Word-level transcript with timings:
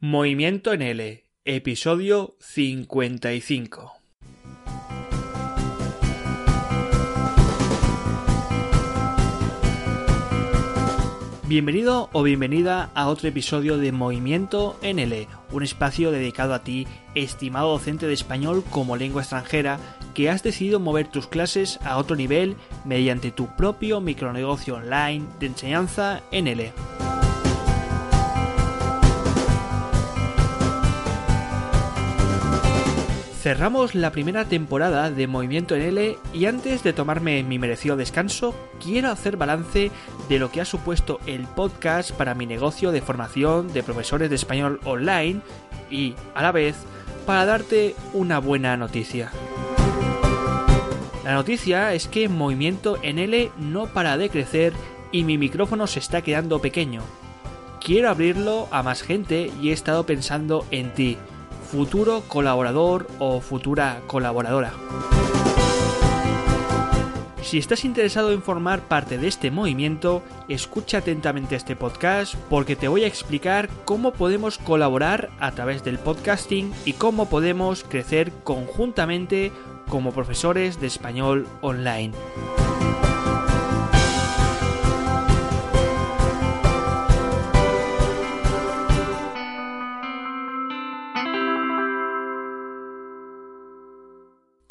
Movimiento 0.00 0.72
en 0.72 0.82
L, 0.82 1.24
episodio 1.44 2.36
55. 2.38 3.94
Bienvenido 11.48 12.10
o 12.12 12.22
bienvenida 12.22 12.92
a 12.94 13.08
otro 13.08 13.28
episodio 13.28 13.76
de 13.76 13.90
Movimiento 13.90 14.78
en 14.82 15.00
L, 15.00 15.26
un 15.50 15.64
espacio 15.64 16.12
dedicado 16.12 16.54
a 16.54 16.62
ti, 16.62 16.86
estimado 17.16 17.70
docente 17.70 18.06
de 18.06 18.14
español 18.14 18.62
como 18.70 18.96
lengua 18.96 19.22
extranjera, 19.22 19.80
que 20.14 20.30
has 20.30 20.44
decidido 20.44 20.78
mover 20.78 21.08
tus 21.08 21.26
clases 21.26 21.80
a 21.84 21.98
otro 21.98 22.14
nivel 22.14 22.54
mediante 22.84 23.32
tu 23.32 23.48
propio 23.56 24.00
micronegocio 24.00 24.76
online 24.76 25.26
de 25.40 25.46
enseñanza 25.46 26.22
en 26.30 26.46
L. 26.46 26.72
Cerramos 33.40 33.94
la 33.94 34.10
primera 34.10 34.46
temporada 34.46 35.12
de 35.12 35.28
Movimiento 35.28 35.76
en 35.76 35.82
L 35.82 36.18
y 36.34 36.46
antes 36.46 36.82
de 36.82 36.92
tomarme 36.92 37.44
mi 37.44 37.60
merecido 37.60 37.96
descanso, 37.96 38.52
quiero 38.82 39.12
hacer 39.12 39.36
balance 39.36 39.92
de 40.28 40.38
lo 40.40 40.50
que 40.50 40.60
ha 40.60 40.64
supuesto 40.64 41.20
el 41.24 41.42
podcast 41.46 42.10
para 42.10 42.34
mi 42.34 42.46
negocio 42.46 42.90
de 42.90 43.00
formación 43.00 43.72
de 43.72 43.84
profesores 43.84 44.28
de 44.28 44.34
español 44.34 44.80
online 44.84 45.40
y, 45.88 46.16
a 46.34 46.42
la 46.42 46.50
vez, 46.50 46.74
para 47.26 47.44
darte 47.46 47.94
una 48.12 48.40
buena 48.40 48.76
noticia. 48.76 49.30
La 51.22 51.34
noticia 51.34 51.94
es 51.94 52.08
que 52.08 52.28
Movimiento 52.28 52.98
en 53.02 53.20
L 53.20 53.52
no 53.56 53.86
para 53.86 54.16
de 54.16 54.30
crecer 54.30 54.72
y 55.12 55.22
mi 55.22 55.38
micrófono 55.38 55.86
se 55.86 56.00
está 56.00 56.22
quedando 56.22 56.58
pequeño. 56.60 57.02
Quiero 57.80 58.10
abrirlo 58.10 58.66
a 58.72 58.82
más 58.82 59.02
gente 59.02 59.52
y 59.62 59.70
he 59.70 59.72
estado 59.72 60.04
pensando 60.06 60.66
en 60.72 60.92
ti 60.92 61.18
futuro 61.70 62.22
colaborador 62.26 63.06
o 63.18 63.40
futura 63.40 64.00
colaboradora. 64.06 64.72
Si 67.42 67.56
estás 67.56 67.84
interesado 67.84 68.32
en 68.32 68.42
formar 68.42 68.82
parte 68.82 69.16
de 69.16 69.28
este 69.28 69.50
movimiento, 69.50 70.22
escucha 70.48 70.98
atentamente 70.98 71.56
este 71.56 71.76
podcast 71.76 72.34
porque 72.50 72.76
te 72.76 72.88
voy 72.88 73.04
a 73.04 73.06
explicar 73.06 73.70
cómo 73.84 74.12
podemos 74.12 74.58
colaborar 74.58 75.30
a 75.40 75.52
través 75.52 75.82
del 75.82 75.98
podcasting 75.98 76.72
y 76.84 76.94
cómo 76.94 77.28
podemos 77.28 77.84
crecer 77.84 78.32
conjuntamente 78.44 79.52
como 79.88 80.12
profesores 80.12 80.78
de 80.80 80.88
español 80.88 81.46
online. 81.62 82.12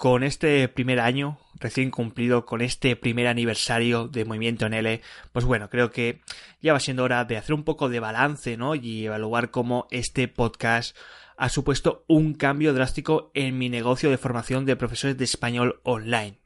Con 0.09 0.23
este 0.23 0.69
primer 0.69 1.01
año 1.01 1.37
recién 1.59 1.91
cumplido, 1.91 2.45
con 2.45 2.61
este 2.61 2.95
primer 2.95 3.27
aniversario 3.27 4.07
de 4.07 4.23
Movimiento 4.23 4.65
en 4.65 4.73
L, 4.73 5.01
pues 5.33 5.43
bueno, 5.43 5.69
creo 5.69 5.91
que 5.91 6.21
ya 6.61 6.71
va 6.71 6.79
siendo 6.79 7.03
hora 7.03 7.25
de 7.25 7.35
hacer 7.35 7.53
un 7.53 7.65
poco 7.65 7.89
de 7.89 7.99
balance, 7.99 8.55
¿no? 8.55 8.73
Y 8.73 9.05
evaluar 9.05 9.51
cómo 9.51 9.85
este 9.91 10.29
podcast 10.29 10.95
ha 11.35 11.49
supuesto 11.49 12.05
un 12.07 12.35
cambio 12.35 12.73
drástico 12.73 13.31
en 13.33 13.57
mi 13.57 13.67
negocio 13.67 14.09
de 14.09 14.17
formación 14.17 14.65
de 14.65 14.77
profesores 14.77 15.17
de 15.17 15.25
español 15.25 15.81
online. 15.83 16.37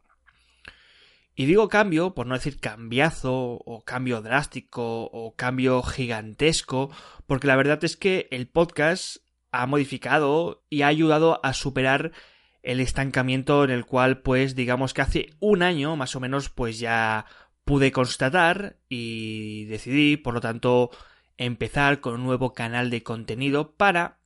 Y 1.35 1.45
digo 1.45 1.69
cambio, 1.69 2.15
por 2.15 2.25
no 2.25 2.33
decir 2.33 2.59
cambiazo, 2.59 3.61
o 3.63 3.83
cambio 3.85 4.23
drástico, 4.23 5.03
o 5.03 5.35
cambio 5.35 5.83
gigantesco, 5.83 6.89
porque 7.27 7.45
la 7.45 7.57
verdad 7.57 7.83
es 7.83 7.95
que 7.95 8.27
el 8.31 8.47
podcast 8.47 9.17
ha 9.51 9.67
modificado 9.67 10.63
y 10.67 10.81
ha 10.81 10.87
ayudado 10.87 11.39
a 11.43 11.53
superar 11.53 12.11
el 12.63 12.79
estancamiento 12.79 13.63
en 13.63 13.71
el 13.71 13.85
cual 13.85 14.19
pues 14.19 14.55
digamos 14.55 14.93
que 14.93 15.01
hace 15.01 15.29
un 15.39 15.63
año 15.63 15.95
más 15.95 16.15
o 16.15 16.19
menos 16.19 16.49
pues 16.49 16.79
ya 16.79 17.25
pude 17.63 17.91
constatar 17.91 18.77
y 18.89 19.65
decidí 19.65 20.17
por 20.17 20.33
lo 20.33 20.41
tanto 20.41 20.91
empezar 21.37 22.01
con 22.01 22.15
un 22.15 22.23
nuevo 22.23 22.53
canal 22.53 22.89
de 22.89 23.03
contenido 23.03 23.71
para 23.75 24.19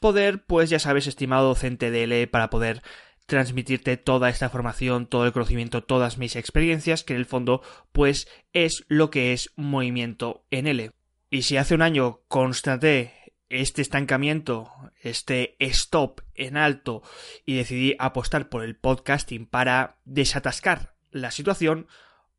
poder 0.00 0.44
pues 0.44 0.70
ya 0.70 0.78
sabes 0.78 1.06
estimado 1.06 1.48
docente 1.48 1.90
de 1.90 2.04
L 2.04 2.26
para 2.28 2.50
poder 2.50 2.82
transmitirte 3.26 3.96
toda 3.96 4.28
esta 4.28 4.50
formación, 4.50 5.06
todo 5.06 5.24
el 5.24 5.32
conocimiento, 5.32 5.82
todas 5.82 6.18
mis 6.18 6.36
experiencias, 6.36 7.04
que 7.04 7.14
en 7.14 7.20
el 7.20 7.26
fondo 7.26 7.62
pues 7.92 8.28
es 8.52 8.84
lo 8.88 9.10
que 9.10 9.32
es 9.32 9.52
movimiento 9.56 10.44
en 10.50 10.66
L. 10.66 10.90
Y 11.30 11.42
si 11.42 11.56
hace 11.56 11.74
un 11.74 11.82
año 11.82 12.20
constaté 12.28 13.23
este 13.48 13.82
estancamiento, 13.82 14.70
este 15.00 15.56
stop 15.58 16.20
en 16.34 16.56
alto 16.56 17.02
y 17.44 17.56
decidí 17.56 17.96
apostar 17.98 18.48
por 18.48 18.64
el 18.64 18.76
podcasting 18.76 19.46
para 19.46 19.96
desatascar 20.04 20.94
la 21.10 21.30
situación, 21.30 21.86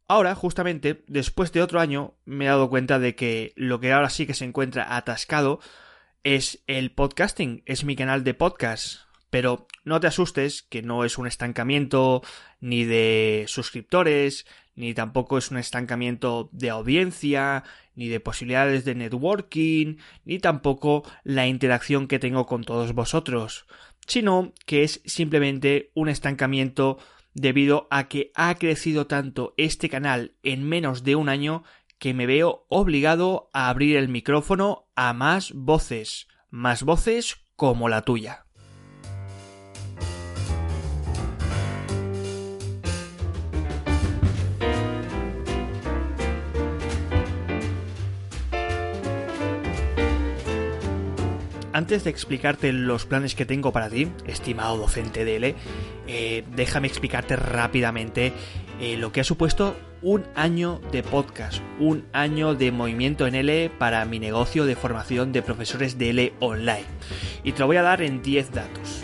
ahora 0.08 0.36
justamente 0.36 1.04
después 1.08 1.52
de 1.52 1.62
otro 1.62 1.80
año 1.80 2.16
me 2.26 2.46
he 2.46 2.50
dado 2.50 2.70
cuenta 2.70 3.00
de 3.00 3.16
que 3.16 3.54
lo 3.56 3.80
que 3.80 3.94
ahora 3.94 4.10
sí 4.10 4.26
que 4.26 4.34
se 4.34 4.46
encuentra 4.46 4.96
atascado 4.96 5.60
es 6.24 6.64
el 6.68 6.92
podcasting, 6.92 7.64
es 7.66 7.84
mi 7.84 7.96
canal 7.96 8.24
de 8.24 8.34
podcast. 8.34 9.06
Pero 9.35 9.68
no 9.84 10.00
te 10.00 10.07
asustes 10.07 10.63
que 10.63 10.81
no 10.81 11.03
es 11.03 11.18
un 11.18 11.28
estancamiento 11.28 12.22
ni 12.62 12.85
de 12.85 13.44
suscriptores, 13.50 14.46
ni 14.75 14.94
tampoco 14.94 15.38
es 15.38 15.51
un 15.51 15.57
estancamiento 15.57 16.47
de 16.53 16.69
audiencia, 16.69 17.66
ni 17.95 18.07
de 18.07 18.22
posibilidades 18.22 18.85
de 18.85 18.95
networking, 18.95 19.97
ni 20.24 20.40
tampoco 20.40 21.03
la 21.25 21.47
interacción 21.47 22.07
que 22.07 22.18
tengo 22.18 22.45
con 22.45 22.63
todos 22.63 22.94
vosotros, 22.94 23.66
sino 24.07 24.53
que 24.66 24.84
es 24.84 25.01
simplemente 25.03 25.91
un 25.95 26.07
estancamiento 26.07 26.97
debido 27.34 27.90
a 27.91 28.07
que 28.07 28.31
ha 28.35 28.56
crecido 28.56 29.06
tanto 29.06 29.53
este 29.57 29.90
canal 29.90 30.38
en 30.44 30.63
menos 30.63 31.03
de 31.03 31.18
un 31.18 31.28
año 31.28 31.66
que 32.00 32.13
me 32.13 32.25
veo 32.25 32.68
obligado 32.69 33.50
a 33.51 33.68
abrir 33.68 33.97
el 33.97 34.07
micrófono 34.07 34.88
a 34.95 35.12
más 35.12 35.51
voces, 35.51 36.29
más 36.50 36.84
voces 36.84 37.35
como 37.57 37.90
la 37.90 38.03
tuya. 38.03 38.44
Antes 51.75 52.06
de 52.06 52.09
explicarte 52.09 52.72
los 52.72 53.06
planes 53.06 53.36
que 53.36 53.46
tengo 53.46 53.74
para 53.74 53.90
ti, 53.90 54.08
estimado 54.25 54.78
docente 54.78 55.25
de 55.25 55.36
L, 55.36 55.56
eh, 56.08 56.46
déjame 56.56 56.88
explicarte 56.88 57.36
rápidamente 57.36 58.31
eh, 58.80 58.96
lo 58.96 59.12
que 59.12 59.19
ha 59.19 59.25
supuesto 59.25 59.75
un 60.02 60.24
año 60.36 60.80
de 60.94 61.03
podcast, 61.03 61.62
un 61.78 62.06
año 62.13 62.56
de 62.56 62.72
movimiento 62.72 63.28
en 63.28 63.36
L 63.36 63.69
para 63.78 64.06
mi 64.06 64.19
negocio 64.19 64.63
de 64.63 64.78
formación 64.78 65.34
de 65.34 65.41
profesores 65.41 65.97
de 65.97 66.12
L 66.12 66.34
online. 66.40 66.86
Y 67.44 67.51
te 67.51 67.60
lo 67.60 67.68
voy 67.68 67.75
a 67.75 67.81
dar 67.81 68.01
en 68.01 68.22
10 68.22 68.51
datos. 68.54 69.04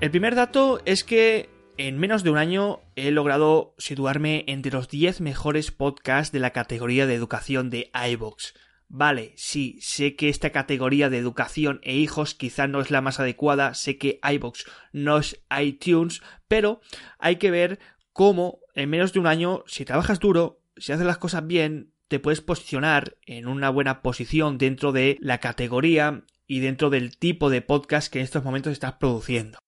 El 0.00 0.10
primer 0.12 0.36
dato 0.36 0.80
es 0.84 1.02
que 1.02 1.59
en 1.86 1.96
menos 1.96 2.22
de 2.22 2.28
un 2.28 2.36
año 2.36 2.80
he 2.94 3.10
logrado 3.10 3.74
situarme 3.78 4.44
entre 4.48 4.70
los 4.70 4.90
10 4.90 5.22
mejores 5.22 5.70
podcasts 5.70 6.30
de 6.30 6.38
la 6.38 6.50
categoría 6.50 7.06
de 7.06 7.14
educación 7.14 7.70
de 7.70 7.90
iVoox. 7.94 8.52
Vale, 8.88 9.32
sí, 9.36 9.78
sé 9.80 10.14
que 10.14 10.28
esta 10.28 10.50
categoría 10.50 11.08
de 11.08 11.16
educación 11.16 11.80
e 11.82 11.96
hijos 11.96 12.34
quizá 12.34 12.66
no 12.66 12.82
es 12.82 12.90
la 12.90 13.00
más 13.00 13.18
adecuada, 13.18 13.72
sé 13.72 13.96
que 13.96 14.20
iVoox 14.22 14.64
no 14.92 15.16
es 15.16 15.42
iTunes, 15.58 16.20
pero 16.48 16.82
hay 17.18 17.36
que 17.36 17.50
ver 17.50 17.78
cómo 18.12 18.58
en 18.74 18.90
menos 18.90 19.14
de 19.14 19.20
un 19.20 19.26
año, 19.26 19.64
si 19.66 19.86
trabajas 19.86 20.20
duro, 20.20 20.60
si 20.76 20.92
haces 20.92 21.06
las 21.06 21.16
cosas 21.16 21.46
bien, 21.46 21.94
te 22.08 22.20
puedes 22.20 22.42
posicionar 22.42 23.16
en 23.24 23.48
una 23.48 23.70
buena 23.70 24.02
posición 24.02 24.58
dentro 24.58 24.92
de 24.92 25.16
la 25.22 25.38
categoría 25.38 26.24
y 26.46 26.60
dentro 26.60 26.90
del 26.90 27.16
tipo 27.16 27.48
de 27.48 27.62
podcast 27.62 28.12
que 28.12 28.18
en 28.18 28.24
estos 28.24 28.44
momentos 28.44 28.74
estás 28.74 28.94
produciendo. 28.94 29.58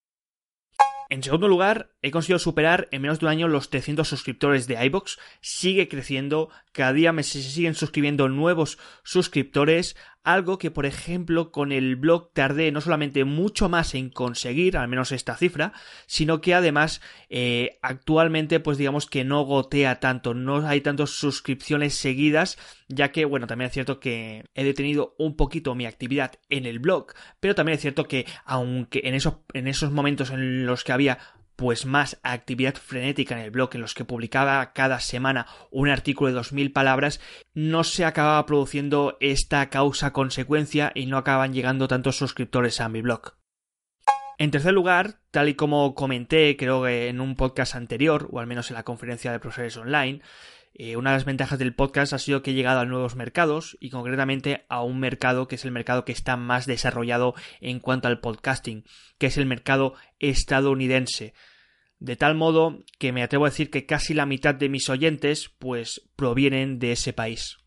En 1.12 1.22
segundo 1.22 1.46
lugar, 1.46 1.90
he 2.00 2.10
conseguido 2.10 2.38
superar 2.38 2.88
en 2.90 3.02
menos 3.02 3.20
de 3.20 3.26
un 3.26 3.32
año 3.32 3.46
los 3.46 3.68
300 3.68 4.08
suscriptores 4.08 4.66
de 4.66 4.82
iBox. 4.86 5.18
Sigue 5.42 5.86
creciendo, 5.86 6.48
cada 6.72 6.92
día 6.92 7.12
me 7.12 7.22
siguen 7.22 7.74
suscribiendo 7.74 8.28
nuevos 8.28 8.78
suscriptores, 9.04 9.96
algo 10.24 10.58
que 10.58 10.70
por 10.70 10.86
ejemplo 10.86 11.50
con 11.50 11.72
el 11.72 11.96
blog 11.96 12.32
tardé 12.32 12.70
no 12.72 12.80
solamente 12.80 13.24
mucho 13.24 13.68
más 13.68 13.94
en 13.94 14.08
conseguir, 14.08 14.76
al 14.76 14.88
menos 14.88 15.12
esta 15.12 15.36
cifra, 15.36 15.72
sino 16.06 16.40
que 16.40 16.54
además 16.54 17.00
eh, 17.28 17.78
actualmente 17.82 18.60
pues 18.60 18.78
digamos 18.78 19.06
que 19.06 19.24
no 19.24 19.42
gotea 19.42 20.00
tanto, 20.00 20.34
no 20.34 20.66
hay 20.66 20.80
tantas 20.80 21.10
suscripciones 21.10 21.94
seguidas, 21.94 22.58
ya 22.88 23.12
que 23.12 23.24
bueno, 23.24 23.46
también 23.46 23.66
es 23.66 23.74
cierto 23.74 24.00
que 24.00 24.44
he 24.54 24.64
detenido 24.64 25.14
un 25.18 25.36
poquito 25.36 25.74
mi 25.74 25.86
actividad 25.86 26.32
en 26.48 26.66
el 26.66 26.78
blog, 26.78 27.12
pero 27.40 27.54
también 27.54 27.76
es 27.76 27.82
cierto 27.82 28.04
que 28.04 28.26
aunque 28.44 29.02
en 29.04 29.14
esos, 29.14 29.36
en 29.52 29.66
esos 29.66 29.90
momentos 29.90 30.30
en 30.30 30.66
los 30.66 30.84
que 30.84 30.92
había 30.92 31.18
pues 31.62 31.86
más 31.86 32.18
actividad 32.24 32.74
frenética 32.74 33.38
en 33.38 33.44
el 33.44 33.52
blog 33.52 33.70
en 33.74 33.82
los 33.82 33.94
que 33.94 34.04
publicaba 34.04 34.72
cada 34.72 34.98
semana 34.98 35.46
un 35.70 35.88
artículo 35.88 36.28
de 36.28 36.34
2000 36.34 36.72
palabras, 36.72 37.20
no 37.54 37.84
se 37.84 38.04
acababa 38.04 38.44
produciendo 38.46 39.16
esta 39.20 39.70
causa-consecuencia 39.70 40.90
y 40.92 41.06
no 41.06 41.18
acaban 41.18 41.54
llegando 41.54 41.86
tantos 41.86 42.16
suscriptores 42.16 42.80
a 42.80 42.88
mi 42.88 43.00
blog. 43.00 43.34
En 44.38 44.50
tercer 44.50 44.72
lugar, 44.72 45.20
tal 45.30 45.50
y 45.50 45.54
como 45.54 45.94
comenté 45.94 46.56
creo 46.56 46.82
que 46.82 47.06
en 47.06 47.20
un 47.20 47.36
podcast 47.36 47.76
anterior, 47.76 48.28
o 48.32 48.40
al 48.40 48.48
menos 48.48 48.68
en 48.70 48.74
la 48.74 48.82
conferencia 48.82 49.30
de 49.30 49.38
profesores 49.38 49.76
online, 49.76 50.20
eh, 50.74 50.96
una 50.96 51.10
de 51.10 51.18
las 51.18 51.24
ventajas 51.24 51.60
del 51.60 51.76
podcast 51.76 52.12
ha 52.12 52.18
sido 52.18 52.42
que 52.42 52.50
he 52.50 52.54
llegado 52.54 52.80
a 52.80 52.86
nuevos 52.86 53.14
mercados 53.14 53.76
y 53.78 53.90
concretamente 53.90 54.64
a 54.68 54.82
un 54.82 54.98
mercado 54.98 55.46
que 55.46 55.54
es 55.54 55.64
el 55.64 55.70
mercado 55.70 56.04
que 56.04 56.10
está 56.10 56.36
más 56.36 56.66
desarrollado 56.66 57.36
en 57.60 57.78
cuanto 57.78 58.08
al 58.08 58.18
podcasting, 58.18 58.84
que 59.18 59.26
es 59.26 59.38
el 59.38 59.46
mercado 59.46 59.94
estadounidense. 60.18 61.34
De 62.02 62.16
tal 62.16 62.34
modo 62.34 62.80
que 62.98 63.12
me 63.12 63.22
atrevo 63.22 63.46
a 63.46 63.50
decir 63.50 63.70
que 63.70 63.86
casi 63.86 64.12
la 64.12 64.26
mitad 64.26 64.56
de 64.56 64.68
mis 64.68 64.90
oyentes 64.90 65.52
pues 65.60 66.02
provienen 66.16 66.80
de 66.80 66.90
ese 66.90 67.12
país. 67.12 67.58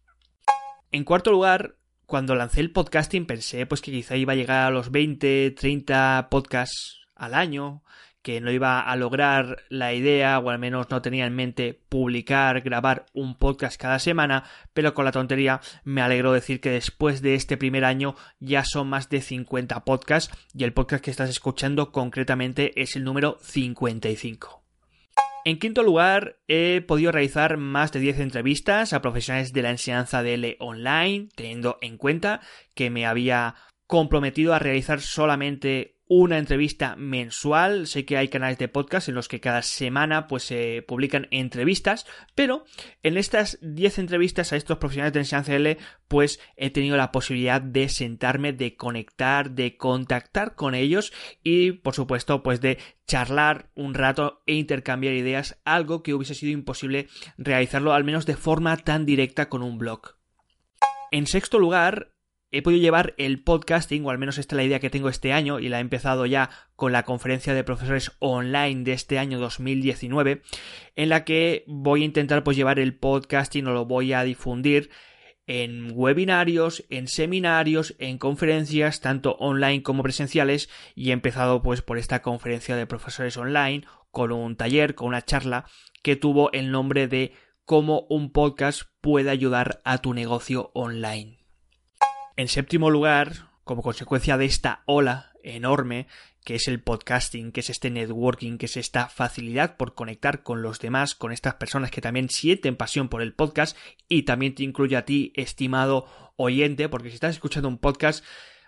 En 0.91 1.05
cuarto 1.05 1.31
lugar, 1.31 1.77
cuando 2.05 2.35
lancé 2.35 2.59
el 2.59 2.73
podcasting 2.73 3.27
pensé 3.27 3.65
pues 3.65 3.79
que 3.79 3.93
quizá 3.93 4.17
iba 4.17 4.33
a 4.33 4.35
llegar 4.35 4.67
a 4.67 4.71
los 4.71 4.91
20, 4.91 5.51
30 5.51 6.27
podcasts 6.29 7.05
al 7.15 7.33
año, 7.33 7.81
que 8.25 8.41
no 8.41 8.49
iba 8.49 8.81
a 8.81 8.95
lograr 8.95 9.65
la 9.69 9.93
idea, 9.93 10.39
o 10.39 10.49
al 10.49 10.57
menos 10.57 10.89
no 10.89 11.03
tenía 11.03 11.27
en 11.27 11.35
mente 11.35 11.79
publicar, 11.89 12.61
grabar 12.61 13.05
un 13.13 13.37
podcast 13.37 13.79
cada 13.79 13.99
semana, 13.99 14.45
pero 14.73 14.95
con 14.95 15.05
la 15.05 15.11
tontería 15.11 15.61
me 15.83 16.01
alegro 16.01 16.33
decir 16.33 16.59
que 16.59 16.71
después 16.71 17.21
de 17.21 17.35
este 17.35 17.55
primer 17.55 17.85
año 17.85 18.15
ya 18.39 18.65
son 18.65 18.89
más 18.89 19.09
de 19.09 19.21
50 19.21 19.85
podcasts 19.85 20.35
y 20.55 20.63
el 20.63 20.73
podcast 20.73 21.05
que 21.05 21.11
estás 21.11 21.29
escuchando 21.29 21.91
concretamente 21.91 22.81
es 22.81 22.95
el 22.95 23.03
número 23.03 23.37
55. 23.43 24.63
En 25.45 25.59
quinto 25.59 25.83
lugar, 25.83 26.39
he 26.47 26.81
podido 26.81 27.11
realizar 27.11 27.57
más 27.57 27.91
de 27.91 27.99
10 27.99 28.21
entrevistas 28.21 28.93
a 28.93 29.03
profesionales 29.03 29.53
de 29.53 29.61
la 29.61 29.69
enseñanza 29.69 30.23
de 30.23 30.33
L 30.33 30.57
online, 30.59 31.29
teniendo 31.35 31.77
en 31.81 31.97
cuenta 31.97 32.41
que 32.73 32.89
me 32.89 33.05
había 33.05 33.53
comprometido 33.85 34.55
a 34.55 34.59
realizar 34.59 34.99
solamente 34.99 35.94
una 36.17 36.37
entrevista 36.37 36.95
mensual. 36.95 37.87
Sé 37.87 38.05
que 38.05 38.15
hay 38.15 38.29
canales 38.29 38.57
de 38.57 38.69
podcast 38.69 39.09
en 39.09 39.15
los 39.15 39.27
que 39.27 39.41
cada 39.41 39.61
semana 39.61 40.27
pues 40.27 40.43
se 40.43 40.81
publican 40.87 41.27
entrevistas, 41.29 42.05
pero 42.35 42.63
en 43.03 43.17
estas 43.17 43.57
10 43.61 43.99
entrevistas 43.99 44.53
a 44.53 44.55
estos 44.55 44.77
profesionales 44.77 45.11
de 45.11 45.19
enseñanza 45.19 45.55
L 45.55 45.77
pues 46.07 46.39
he 46.55 46.69
tenido 46.69 46.95
la 46.95 47.11
posibilidad 47.11 47.61
de 47.61 47.89
sentarme, 47.89 48.53
de 48.53 48.77
conectar, 48.77 49.51
de 49.51 49.75
contactar 49.75 50.55
con 50.55 50.73
ellos 50.73 51.11
y 51.43 51.73
por 51.73 51.95
supuesto 51.95 52.43
pues 52.43 52.61
de 52.61 52.77
charlar 53.05 53.69
un 53.75 53.93
rato 53.93 54.41
e 54.45 54.53
intercambiar 54.53 55.15
ideas, 55.15 55.59
algo 55.65 56.01
que 56.01 56.13
hubiese 56.13 56.33
sido 56.33 56.53
imposible 56.53 57.09
realizarlo 57.37 57.91
al 57.91 58.05
menos 58.05 58.25
de 58.25 58.37
forma 58.37 58.77
tan 58.77 59.05
directa 59.05 59.49
con 59.49 59.61
un 59.61 59.77
blog. 59.77 60.15
En 61.11 61.27
sexto 61.27 61.59
lugar, 61.59 62.14
he 62.51 62.61
podido 62.61 62.81
llevar 62.81 63.13
el 63.17 63.43
podcasting, 63.43 64.05
o 64.05 64.09
al 64.09 64.17
menos 64.17 64.37
esta 64.37 64.55
es 64.55 64.57
la 64.57 64.63
idea 64.63 64.79
que 64.79 64.89
tengo 64.89 65.09
este 65.09 65.33
año, 65.33 65.59
y 65.59 65.69
la 65.69 65.77
he 65.77 65.81
empezado 65.81 66.25
ya 66.25 66.49
con 66.75 66.91
la 66.91 67.03
conferencia 67.03 67.53
de 67.53 67.63
profesores 67.63 68.11
online 68.19 68.83
de 68.83 68.93
este 68.93 69.19
año 69.19 69.39
2019, 69.39 70.41
en 70.95 71.09
la 71.09 71.23
que 71.23 71.63
voy 71.67 72.01
a 72.01 72.05
intentar 72.05 72.43
pues 72.43 72.57
llevar 72.57 72.79
el 72.79 72.95
podcasting 72.95 73.67
o 73.67 73.73
lo 73.73 73.85
voy 73.85 74.13
a 74.13 74.23
difundir 74.23 74.89
en 75.47 75.91
webinarios, 75.93 76.85
en 76.89 77.07
seminarios, 77.07 77.95
en 77.99 78.17
conferencias, 78.17 79.01
tanto 79.01 79.35
online 79.35 79.83
como 79.83 80.03
presenciales, 80.03 80.69
y 80.95 81.09
he 81.09 81.13
empezado 81.13 81.61
pues 81.61 81.81
por 81.81 81.97
esta 81.97 82.21
conferencia 82.21 82.75
de 82.75 82.87
profesores 82.87 83.37
online, 83.37 83.85
con 84.11 84.31
un 84.31 84.55
taller, 84.55 84.95
con 84.95 85.09
una 85.09 85.23
charla 85.23 85.65
que 86.01 86.15
tuvo 86.15 86.51
el 86.53 86.71
nombre 86.71 87.07
de 87.07 87.33
cómo 87.65 88.05
un 88.09 88.31
podcast 88.31 88.83
puede 89.01 89.29
ayudar 89.29 89.81
a 89.83 89.97
tu 89.97 90.13
negocio 90.13 90.71
online. 90.73 91.44
En 92.37 92.47
séptimo 92.49 92.89
lugar, 92.89 93.49
como 93.63 93.81
consecuencia 93.81 94.37
de 94.37 94.45
esta 94.45 94.83
ola 94.85 95.31
enorme 95.43 96.07
que 96.45 96.55
es 96.55 96.67
el 96.67 96.79
podcasting, 96.79 97.51
que 97.51 97.61
es 97.61 97.71
este 97.71 97.89
networking, 97.89 98.57
que 98.57 98.67
es 98.67 98.77
esta 98.77 99.09
facilidad 99.09 99.77
por 99.77 99.95
conectar 99.95 100.43
con 100.43 100.61
los 100.61 100.79
demás, 100.79 101.15
con 101.15 101.31
estas 101.31 101.55
personas 101.55 101.89
que 101.89 102.01
también 102.01 102.29
sienten 102.29 102.75
pasión 102.75 103.09
por 103.09 103.23
el 103.23 103.33
podcast 103.33 103.75
y 104.07 104.23
también 104.23 104.53
te 104.53 104.63
incluye 104.63 104.95
a 104.95 105.05
ti, 105.05 105.33
estimado 105.35 106.05
oyente, 106.35 106.87
porque 106.87 107.09
si 107.09 107.15
estás 107.15 107.33
escuchando 107.33 107.67
un 107.67 107.79
podcast, 107.79 108.23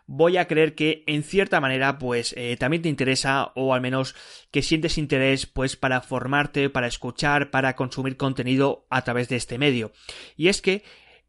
voy 0.07 0.37
a 0.37 0.47
creer 0.47 0.73
que 0.73 1.03
en 1.05 1.21
cierta 1.21 1.61
manera 1.61 1.99
pues 1.99 2.33
eh, 2.35 2.57
también 2.57 2.81
te 2.81 2.89
interesa 2.89 3.51
o 3.55 3.75
al 3.75 3.81
menos 3.81 4.15
que 4.49 4.63
sientes 4.63 4.97
interés 4.97 5.45
pues 5.45 5.75
para 5.75 6.01
formarte, 6.01 6.71
para 6.71 6.87
escuchar, 6.87 7.51
para 7.51 7.75
consumir 7.75 8.17
contenido 8.17 8.87
a 8.89 9.03
través 9.03 9.29
de 9.29 9.35
este 9.35 9.59
medio. 9.59 9.91
Y 10.35 10.47
es 10.47 10.63
que 10.63 10.83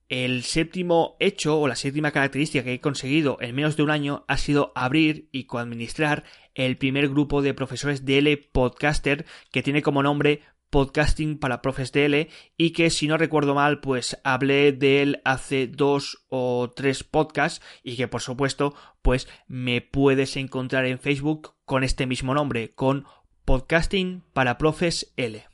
el 0.08 0.42
séptimo 0.42 1.16
hecho 1.20 1.60
o 1.60 1.68
la 1.68 1.76
séptima 1.76 2.10
característica 2.10 2.64
que 2.64 2.74
he 2.74 2.80
conseguido 2.80 3.38
en 3.40 3.54
menos 3.54 3.76
de 3.76 3.82
un 3.82 3.90
año 3.90 4.24
ha 4.26 4.38
sido 4.38 4.72
abrir 4.74 5.28
y 5.32 5.44
coadministrar 5.44 6.24
el 6.54 6.78
primer 6.78 7.08
grupo 7.08 7.42
de 7.42 7.54
profesores 7.54 8.04
DL 8.04 8.36
Podcaster 8.52 9.26
que 9.52 9.62
tiene 9.62 9.82
como 9.82 10.02
nombre 10.02 10.42
Podcasting 10.70 11.38
para 11.38 11.62
Profes 11.62 11.92
DL 11.92 12.28
y 12.56 12.70
que 12.72 12.90
si 12.90 13.06
no 13.06 13.16
recuerdo 13.16 13.54
mal 13.54 13.80
pues 13.80 14.18
hablé 14.24 14.72
de 14.72 15.02
él 15.02 15.22
hace 15.24 15.66
dos 15.66 16.24
o 16.28 16.70
tres 16.74 17.04
podcasts 17.04 17.64
y 17.82 17.96
que 17.96 18.08
por 18.08 18.20
supuesto 18.20 18.74
pues 19.02 19.28
me 19.46 19.80
puedes 19.80 20.36
encontrar 20.36 20.84
en 20.86 20.98
Facebook 20.98 21.54
con 21.64 21.84
este 21.84 22.06
mismo 22.06 22.34
nombre 22.34 22.74
con 22.74 23.06
Podcasting 23.44 24.24
para 24.34 24.58
Profes 24.58 25.12
L. 25.16 25.46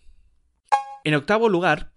En 1.05 1.15
octavo 1.15 1.49
lugar, 1.49 1.93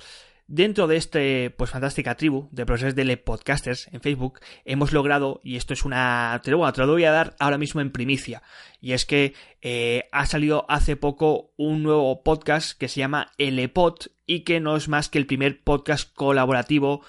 Dentro 0.50 0.88
de 0.88 0.96
este, 0.96 1.50
pues 1.50 1.72
fantástica 1.72 2.16
tribu 2.16 2.48
de 2.52 2.66
profesores 2.66 2.96
de 2.96 3.18
podcasters 3.18 3.90
en 3.92 4.00
Facebook, 4.00 4.40
hemos 4.64 4.94
logrado, 4.94 5.42
y 5.44 5.58
esto 5.58 5.74
es 5.74 5.84
una, 5.84 6.40
te 6.42 6.52
lo, 6.52 6.72
te 6.72 6.80
lo 6.80 6.88
voy 6.88 7.04
a 7.04 7.12
dar 7.12 7.36
ahora 7.38 7.58
mismo 7.58 7.82
en 7.82 7.92
primicia, 7.92 8.42
y 8.80 8.94
es 8.94 9.06
que 9.06 9.34
eh, 9.62 10.08
ha 10.14 10.26
salido 10.26 10.66
hace 10.70 10.96
poco 10.96 11.52
un 11.58 11.84
nuevo 11.84 12.24
podcast 12.24 12.80
que 12.80 12.88
se 12.88 13.02
llama 13.02 13.34
Pod 13.74 14.08
y 14.26 14.46
que 14.46 14.62
no 14.62 14.78
es 14.78 14.88
más 14.88 15.10
que 15.10 15.18
el 15.18 15.26
primer 15.26 15.62
podcast 15.66 16.14
colaborativo 16.14 17.02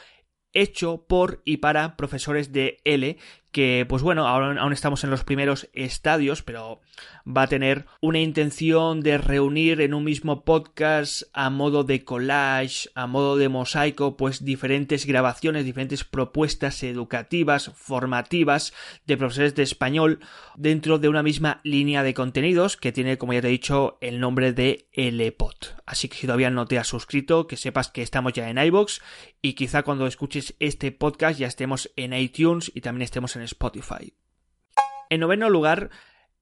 hecho 0.52 1.07
por 1.07 1.40
y 1.45 1.59
para 1.59 1.97
profesores 1.97 2.52
de 2.52 2.78
L 2.83 3.18
que 3.52 3.87
pues 3.88 4.02
bueno, 4.02 4.26
aún, 4.26 4.59
aún, 4.59 4.73
estamos 4.73 5.05
en 5.05 5.11
los 5.11 5.25
primeros 5.25 5.69
estadios, 5.73 6.43
pero 6.43 6.81
va 7.26 7.43
a 7.43 7.47
tener 7.47 7.87
una 8.00 8.21
intención 8.21 9.00
de 9.00 9.19
reunir 9.19 9.81
en 9.81 9.95
un 9.95 10.05
mismo 10.05 10.45
podcast 10.45 11.23
a 11.33 11.50
modo 11.50 11.85
de 11.85 12.05
collage, 12.05 12.88
a 12.95 13.07
modo 13.07 13.37
de 13.37 13.49
mosaico, 13.49 14.17
pues 14.17 14.45
diferentes 14.45 15.07
grabaciones, 15.07 15.64
diferentes 15.64 16.05
propuestas 16.05 16.83
educativas, 16.83 17.73
formativas 17.75 18.73
de 19.07 19.17
profesores 19.17 19.55
de 19.55 19.62
español 19.62 20.21
dentro 20.57 20.99
de 20.99 21.09
una 21.09 21.23
misma 21.23 21.61
línea 21.64 22.02
de 22.02 22.14
contenidos 22.14 22.76
que 22.76 22.93
tiene, 22.93 23.19
como 23.19 23.33
ya 23.33 23.40
te 23.40 23.49
he 23.49 23.52
dicho, 23.52 23.99
el 24.00 24.21
nombre 24.21 24.52
de 24.52 24.88
LPOT. 24.95 25.76
Así 25.87 26.09
que 26.09 26.17
si 26.17 26.26
todavía 26.26 26.50
no 26.50 26.67
te 26.67 26.78
has 26.78 26.87
suscrito, 26.87 27.47
que 27.47 27.57
sepas 27.57 27.88
que 27.88 28.02
estamos 28.02 28.33
ya 28.33 28.50
en 28.50 28.59
iBox 28.59 29.00
y 29.40 29.55
quizá 29.55 29.83
cuando 29.83 30.07
escuches 30.07 30.55
este 30.59 30.93
podcast 30.93 31.38
ya 31.38 31.47
estemos 31.47 31.90
en 31.97 32.12
iTunes 32.12 32.71
y 32.75 32.81
también 32.81 33.02
estemos 33.02 33.37
en 33.37 33.43
Spotify. 33.49 34.14
En 35.11 35.21
noveno 35.21 35.50
lugar, 35.50 35.90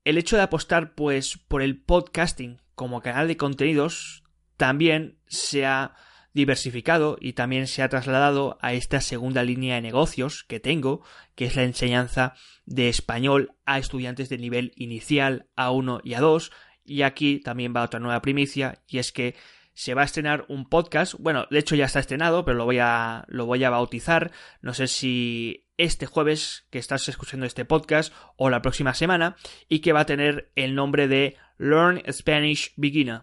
el 0.04 0.18
hecho 0.18 0.36
de 0.36 0.42
apostar 0.42 0.94
pues 0.94 1.38
por 1.48 1.62
el 1.62 1.80
podcasting 1.80 2.60
como 2.74 3.00
canal 3.00 3.28
de 3.28 3.36
contenidos 3.36 4.22
también 4.56 5.18
se 5.26 5.66
ha 5.66 5.94
diversificado 6.32 7.16
y 7.18 7.32
también 7.32 7.66
se 7.66 7.82
ha 7.82 7.88
trasladado 7.88 8.58
a 8.60 8.74
esta 8.74 9.00
segunda 9.00 9.42
línea 9.42 9.76
de 9.76 9.80
negocios 9.80 10.44
que 10.44 10.60
tengo, 10.60 11.02
que 11.34 11.46
es 11.46 11.56
la 11.56 11.62
enseñanza 11.62 12.34
de 12.66 12.90
español 12.90 13.52
a 13.64 13.78
estudiantes 13.78 14.28
de 14.28 14.36
nivel 14.36 14.72
inicial 14.76 15.48
A1 15.56 16.02
y 16.04 16.10
A2, 16.10 16.52
y 16.84 17.02
aquí 17.02 17.40
también 17.40 17.74
va 17.74 17.82
otra 17.82 18.00
nueva 18.00 18.20
primicia, 18.20 18.82
y 18.86 18.98
es 18.98 19.12
que 19.12 19.34
se 19.72 19.94
va 19.94 20.02
a 20.02 20.04
estrenar 20.04 20.44
un 20.48 20.68
podcast, 20.68 21.14
bueno, 21.18 21.46
de 21.50 21.58
hecho 21.58 21.74
ya 21.74 21.86
está 21.86 22.00
estrenado, 22.00 22.44
pero 22.44 22.58
lo 22.58 22.66
voy 22.66 22.78
a 22.80 23.24
lo 23.28 23.46
voy 23.46 23.64
a 23.64 23.70
bautizar, 23.70 24.30
no 24.60 24.74
sé 24.74 24.88
si 24.88 25.65
este 25.78 26.06
jueves 26.06 26.66
que 26.70 26.78
estás 26.78 27.08
escuchando 27.08 27.46
este 27.46 27.64
podcast 27.64 28.12
o 28.36 28.50
la 28.50 28.62
próxima 28.62 28.94
semana 28.94 29.36
y 29.68 29.80
que 29.80 29.92
va 29.92 30.00
a 30.00 30.06
tener 30.06 30.50
el 30.54 30.74
nombre 30.74 31.08
de 31.08 31.36
Learn 31.58 32.02
Spanish 32.12 32.72
Beginner 32.76 33.22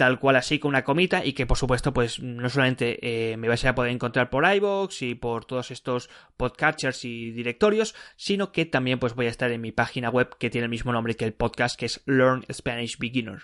tal 0.00 0.18
cual 0.18 0.36
así 0.36 0.58
con 0.58 0.70
una 0.70 0.82
comita 0.82 1.26
y 1.26 1.34
que 1.34 1.44
por 1.44 1.58
supuesto 1.58 1.92
pues 1.92 2.20
no 2.20 2.48
solamente 2.48 3.32
eh, 3.32 3.36
me 3.36 3.48
vais 3.48 3.62
a 3.66 3.74
poder 3.74 3.92
encontrar 3.92 4.30
por 4.30 4.50
iVoox 4.50 5.02
y 5.02 5.14
por 5.14 5.44
todos 5.44 5.70
estos 5.70 6.08
podcatchers 6.38 7.04
y 7.04 7.32
directorios, 7.32 7.94
sino 8.16 8.50
que 8.50 8.64
también 8.64 8.98
pues 8.98 9.14
voy 9.14 9.26
a 9.26 9.28
estar 9.28 9.50
en 9.50 9.60
mi 9.60 9.72
página 9.72 10.08
web 10.08 10.34
que 10.38 10.48
tiene 10.48 10.64
el 10.64 10.70
mismo 10.70 10.90
nombre 10.90 11.16
que 11.16 11.26
el 11.26 11.34
podcast 11.34 11.78
que 11.78 11.84
es 11.84 12.00
Learn 12.06 12.46
Spanish 12.50 12.96
Beginner. 12.96 13.42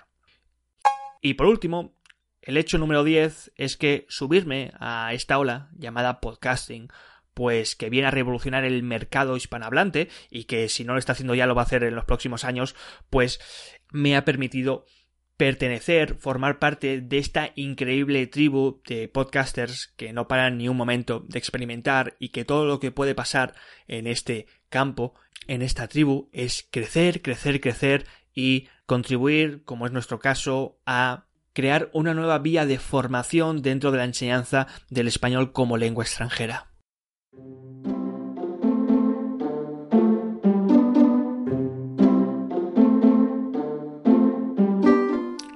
Y 1.21 1.35
por 1.35 1.47
último, 1.47 1.95
el 2.41 2.57
hecho 2.57 2.79
número 2.79 3.05
10 3.05 3.53
es 3.57 3.77
que 3.77 4.07
subirme 4.09 4.73
a 4.81 5.13
esta 5.13 5.39
ola 5.39 5.69
llamada 5.77 6.23
podcasting 6.23 6.89
pues 7.37 7.77
que 7.77 7.91
viene 7.91 8.09
a 8.09 8.11
revolucionar 8.11 8.65
el 8.65 8.83
mercado 8.83 9.37
hispanohablante 9.37 10.09
y 10.31 10.45
que 10.45 10.71
si 10.71 10.85
no 10.85 10.95
lo 10.95 10.99
está 10.99 11.13
haciendo 11.13 11.35
ya 11.35 11.47
lo 11.47 11.55
va 11.55 11.61
a 11.61 11.65
hacer 11.67 11.85
en 11.85 11.95
los 11.95 12.07
próximos 12.07 12.45
años, 12.45 12.75
pues 13.11 13.39
me 13.93 14.17
ha 14.17 14.25
permitido 14.25 14.87
pertenecer, 15.37 16.15
formar 16.15 16.59
parte 16.59 17.03
de 17.03 17.19
esta 17.19 17.53
increíble 17.55 18.27
tribu 18.27 18.81
de 18.89 19.09
podcasters 19.09 19.89
que 19.99 20.15
no 20.15 20.29
paran 20.29 20.57
ni 20.57 20.71
un 20.71 20.79
momento 20.79 21.27
de 21.29 21.39
experimentar 21.39 22.17
y 22.19 22.31
que 22.31 22.47
todo 22.47 22.65
lo 22.65 22.81
que 22.81 22.91
puede 22.91 23.15
pasar 23.15 23.53
en 23.87 24.07
este 24.07 24.47
campo, 24.71 25.13
en 25.47 25.61
esta 25.61 25.89
tribu, 25.89 26.31
es 26.33 26.67
crecer, 26.71 27.21
crecer, 27.21 27.61
crecer 27.61 28.07
y 28.35 28.71
contribuir, 28.87 29.63
como 29.65 29.85
es 29.85 29.93
nuestro 29.93 30.21
caso, 30.21 30.79
a 30.87 31.27
crear 31.53 31.91
una 31.93 32.15
nueva 32.15 32.39
vía 32.39 32.65
de 32.65 32.79
formación 32.79 33.61
dentro 33.61 33.91
de 33.91 33.99
la 33.99 34.05
enseñanza 34.05 34.69
del 34.89 35.07
español 35.07 35.53
como 35.53 35.77
lengua 35.77 36.05
extranjera. 36.05 36.71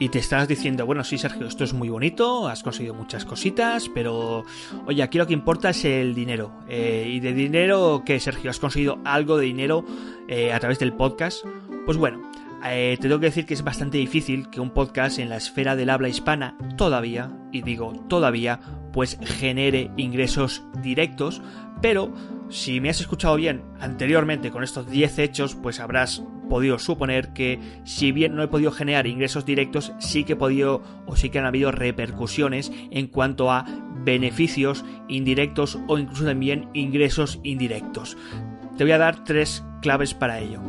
Y 0.00 0.08
te 0.08 0.18
estás 0.18 0.48
diciendo, 0.48 0.86
bueno, 0.86 1.04
sí, 1.04 1.18
Sergio, 1.18 1.46
esto 1.46 1.62
es 1.62 1.74
muy 1.74 1.90
bonito, 1.90 2.48
has 2.48 2.62
conseguido 2.62 2.94
muchas 2.94 3.26
cositas, 3.26 3.90
pero 3.92 4.44
oye, 4.86 5.02
aquí 5.02 5.18
lo 5.18 5.26
que 5.26 5.34
importa 5.34 5.70
es 5.70 5.84
el 5.84 6.14
dinero. 6.14 6.52
Eh, 6.68 7.04
¿Y 7.06 7.20
de 7.20 7.34
dinero 7.34 8.02
qué, 8.04 8.18
Sergio? 8.18 8.48
¿Has 8.48 8.58
conseguido 8.58 8.98
algo 9.04 9.36
de 9.36 9.44
dinero 9.44 9.84
eh, 10.26 10.54
a 10.54 10.58
través 10.58 10.78
del 10.78 10.94
podcast? 10.94 11.44
Pues 11.84 11.98
bueno, 11.98 12.32
eh, 12.64 12.96
te 12.98 13.08
tengo 13.08 13.20
que 13.20 13.26
decir 13.26 13.44
que 13.44 13.52
es 13.52 13.62
bastante 13.62 13.98
difícil 13.98 14.48
que 14.48 14.58
un 14.58 14.70
podcast 14.70 15.18
en 15.18 15.28
la 15.28 15.36
esfera 15.36 15.76
del 15.76 15.90
habla 15.90 16.08
hispana 16.08 16.56
todavía, 16.78 17.30
y 17.52 17.60
digo 17.60 17.92
todavía, 18.08 18.58
pues 18.94 19.18
genere 19.22 19.90
ingresos 19.98 20.64
directos, 20.82 21.42
pero 21.82 22.10
si 22.50 22.80
me 22.80 22.90
has 22.90 23.00
escuchado 23.00 23.36
bien 23.36 23.62
anteriormente 23.80 24.50
con 24.50 24.62
estos 24.64 24.90
10 24.90 25.18
hechos, 25.20 25.54
pues 25.54 25.80
habrás 25.80 26.22
podido 26.48 26.78
suponer 26.78 27.32
que 27.32 27.60
si 27.84 28.12
bien 28.12 28.34
no 28.34 28.42
he 28.42 28.48
podido 28.48 28.72
generar 28.72 29.06
ingresos 29.06 29.46
directos, 29.46 29.92
sí 30.00 30.24
que 30.24 30.34
he 30.34 30.36
podido 30.36 30.82
o 31.06 31.16
sí 31.16 31.30
que 31.30 31.38
han 31.38 31.46
habido 31.46 31.70
repercusiones 31.70 32.72
en 32.90 33.06
cuanto 33.06 33.50
a 33.50 33.64
beneficios 34.04 34.84
indirectos 35.08 35.78
o 35.86 35.98
incluso 35.98 36.24
también 36.24 36.68
ingresos 36.74 37.40
indirectos. 37.44 38.16
Te 38.76 38.84
voy 38.84 38.92
a 38.92 38.98
dar 38.98 39.24
tres 39.24 39.64
claves 39.80 40.12
para 40.14 40.40
ello. 40.40 40.60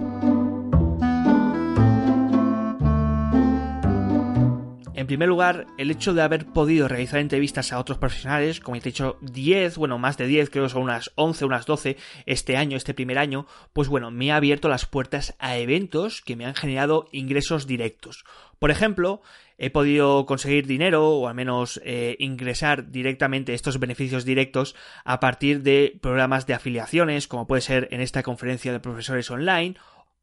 Primer 5.11 5.27
lugar, 5.27 5.67
el 5.77 5.91
hecho 5.91 6.13
de 6.13 6.21
haber 6.21 6.45
podido 6.45 6.87
realizar 6.87 7.19
entrevistas 7.19 7.73
a 7.73 7.79
otros 7.79 7.97
profesionales, 7.97 8.61
como 8.61 8.77
he 8.77 8.79
dicho, 8.79 9.17
10, 9.19 9.75
bueno, 9.75 9.99
más 9.99 10.15
de 10.15 10.25
10, 10.25 10.49
creo 10.49 10.63
que 10.63 10.69
son 10.69 10.83
unas 10.83 11.11
11, 11.15 11.43
unas 11.43 11.65
12 11.65 11.97
este 12.25 12.55
año, 12.55 12.77
este 12.77 12.93
primer 12.93 13.17
año, 13.17 13.45
pues 13.73 13.89
bueno, 13.89 14.09
me 14.09 14.31
ha 14.31 14.37
abierto 14.37 14.69
las 14.69 14.85
puertas 14.85 15.35
a 15.37 15.57
eventos 15.57 16.21
que 16.21 16.37
me 16.37 16.45
han 16.45 16.55
generado 16.55 17.09
ingresos 17.11 17.67
directos. 17.67 18.23
Por 18.57 18.71
ejemplo, 18.71 19.21
he 19.57 19.69
podido 19.69 20.25
conseguir 20.25 20.65
dinero 20.65 21.09
o 21.09 21.27
al 21.27 21.35
menos 21.35 21.81
eh, 21.83 22.15
ingresar 22.19 22.89
directamente 22.89 23.53
estos 23.53 23.81
beneficios 23.81 24.23
directos 24.23 24.77
a 25.03 25.19
partir 25.19 25.61
de 25.61 25.99
programas 26.01 26.47
de 26.47 26.53
afiliaciones, 26.53 27.27
como 27.27 27.47
puede 27.47 27.61
ser 27.61 27.89
en 27.91 27.99
esta 27.99 28.23
conferencia 28.23 28.71
de 28.71 28.79
profesores 28.79 29.29
online 29.29 29.75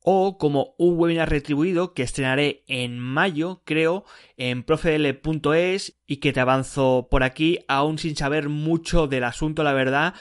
o 0.02 0.38
como 0.38 0.74
un 0.78 0.98
webinar 0.98 1.30
retribuido 1.30 1.92
que 1.92 2.02
estrenaré 2.02 2.64
en 2.68 2.98
mayo, 2.98 3.62
creo, 3.64 4.04
en 4.36 4.62
profedl.es 4.62 6.00
y 6.06 6.16
que 6.18 6.32
te 6.32 6.40
avanzo 6.40 7.08
por 7.10 7.22
aquí, 7.22 7.60
aún 7.68 7.98
sin 7.98 8.16
saber 8.16 8.48
mucho 8.48 9.06
del 9.06 9.24
asunto, 9.24 9.62
la 9.62 9.72
verdad, 9.72 10.14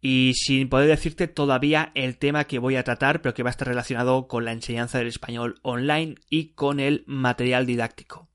y 0.00 0.34
sin 0.34 0.68
poder 0.68 0.88
decirte 0.88 1.28
todavía 1.28 1.90
el 1.94 2.18
tema 2.18 2.44
que 2.44 2.58
voy 2.58 2.76
a 2.76 2.84
tratar, 2.84 3.22
pero 3.22 3.34
que 3.34 3.42
va 3.42 3.48
a 3.48 3.52
estar 3.52 3.66
relacionado 3.66 4.28
con 4.28 4.44
la 4.44 4.52
enseñanza 4.52 4.98
del 4.98 5.08
español 5.08 5.58
online 5.62 6.16
y 6.28 6.52
con 6.52 6.78
el 6.78 7.04
material 7.06 7.66
didáctico. 7.66 8.28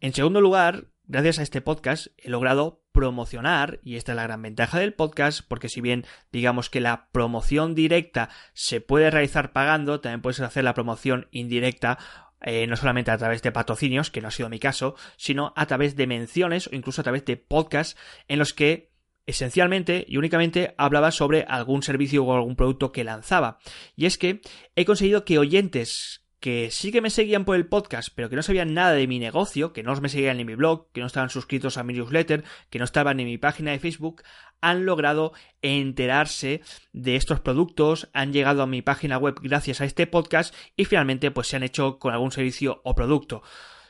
En 0.00 0.12
segundo 0.12 0.40
lugar, 0.40 0.88
gracias 1.04 1.38
a 1.38 1.42
este 1.42 1.60
podcast 1.60 2.08
he 2.18 2.28
logrado 2.28 2.81
promocionar, 3.02 3.80
y 3.82 3.96
esta 3.96 4.12
es 4.12 4.16
la 4.16 4.22
gran 4.22 4.42
ventaja 4.42 4.78
del 4.78 4.94
podcast, 4.94 5.40
porque 5.48 5.68
si 5.68 5.80
bien 5.80 6.06
digamos 6.30 6.70
que 6.70 6.80
la 6.80 7.08
promoción 7.10 7.74
directa 7.74 8.28
se 8.52 8.80
puede 8.80 9.10
realizar 9.10 9.52
pagando, 9.52 9.98
también 9.98 10.22
puedes 10.22 10.38
hacer 10.38 10.62
la 10.62 10.72
promoción 10.72 11.26
indirecta 11.32 11.98
eh, 12.42 12.68
no 12.68 12.76
solamente 12.76 13.10
a 13.10 13.18
través 13.18 13.42
de 13.42 13.50
patrocinios, 13.50 14.12
que 14.12 14.20
no 14.20 14.28
ha 14.28 14.30
sido 14.30 14.48
mi 14.48 14.60
caso, 14.60 14.94
sino 15.16 15.52
a 15.56 15.66
través 15.66 15.96
de 15.96 16.06
menciones 16.06 16.68
o 16.68 16.76
incluso 16.76 17.00
a 17.00 17.02
través 17.02 17.24
de 17.24 17.36
podcasts 17.36 17.98
en 18.28 18.38
los 18.38 18.54
que 18.54 18.92
esencialmente 19.26 20.04
y 20.06 20.16
únicamente 20.16 20.76
hablaba 20.78 21.10
sobre 21.10 21.42
algún 21.48 21.82
servicio 21.82 22.24
o 22.24 22.32
algún 22.36 22.54
producto 22.54 22.92
que 22.92 23.02
lanzaba. 23.02 23.58
Y 23.96 24.06
es 24.06 24.16
que 24.16 24.42
he 24.76 24.84
conseguido 24.84 25.24
que 25.24 25.38
oyentes 25.38 26.21
que 26.42 26.72
sí 26.72 26.90
que 26.90 27.00
me 27.00 27.08
seguían 27.08 27.44
por 27.44 27.54
el 27.54 27.66
podcast, 27.66 28.08
pero 28.12 28.28
que 28.28 28.34
no 28.34 28.42
sabían 28.42 28.74
nada 28.74 28.92
de 28.92 29.06
mi 29.06 29.20
negocio, 29.20 29.72
que 29.72 29.84
no 29.84 29.94
me 30.00 30.08
seguían 30.08 30.40
en 30.40 30.46
mi 30.48 30.56
blog, 30.56 30.90
que 30.90 31.00
no 31.00 31.06
estaban 31.06 31.30
suscritos 31.30 31.78
a 31.78 31.84
mi 31.84 31.94
newsletter, 31.94 32.42
que 32.68 32.80
no 32.80 32.84
estaban 32.84 33.20
en 33.20 33.26
mi 33.26 33.38
página 33.38 33.70
de 33.70 33.78
Facebook, 33.78 34.22
han 34.60 34.84
logrado 34.84 35.32
enterarse 35.62 36.60
de 36.92 37.14
estos 37.14 37.38
productos, 37.38 38.10
han 38.12 38.32
llegado 38.32 38.62
a 38.62 38.66
mi 38.66 38.82
página 38.82 39.18
web 39.18 39.38
gracias 39.40 39.80
a 39.80 39.84
este 39.84 40.08
podcast 40.08 40.52
y 40.76 40.84
finalmente 40.84 41.30
pues 41.30 41.46
se 41.46 41.56
han 41.56 41.62
hecho 41.62 42.00
con 42.00 42.12
algún 42.12 42.32
servicio 42.32 42.80
o 42.82 42.96
producto. 42.96 43.44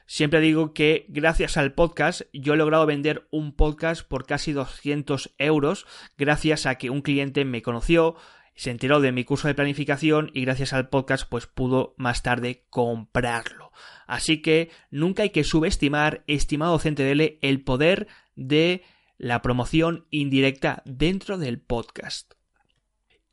Siempre 0.05 0.41
digo 0.41 0.75
que 0.75 1.07
gracias 1.09 1.57
al 1.57 1.73
podcast 1.73 2.21
yo 2.35 2.53
he 2.53 2.59
logrado 2.59 2.85
vender 2.85 3.29
un 3.31 3.57
podcast 3.57 4.07
por 4.07 4.27
casi 4.27 4.53
200 4.53 5.35
euros 5.39 5.87
gracias 6.19 6.67
a 6.67 6.75
que 6.75 6.91
un 6.91 7.01
cliente 7.01 7.47
me 7.47 7.63
conoció, 7.63 8.17
se 8.55 8.71
enteró 8.71 9.01
de 9.01 9.13
mi 9.13 9.25
curso 9.25 9.49
de 9.49 9.55
planificación 9.55 10.31
y 10.35 10.43
gracias 10.43 10.73
al 10.73 10.89
podcast 10.89 11.29
pues 11.29 11.47
pudo 11.47 11.95
más 11.97 12.23
tarde 12.23 12.65
comprarlo. 12.71 13.73
Así 14.07 14.43
que 14.43 14.71
nunca 14.91 15.23
hay 15.23 15.31
que 15.31 15.45
subestimar, 15.45 16.25
estimado 16.27 16.79
CNTDL, 16.79 17.39
el 17.41 17.63
poder 17.63 18.09
de 18.37 18.83
la 19.19 19.41
promoción 19.43 20.07
indirecta 20.11 20.83
dentro 20.85 21.39
del 21.39 21.61
podcast. 21.61 22.35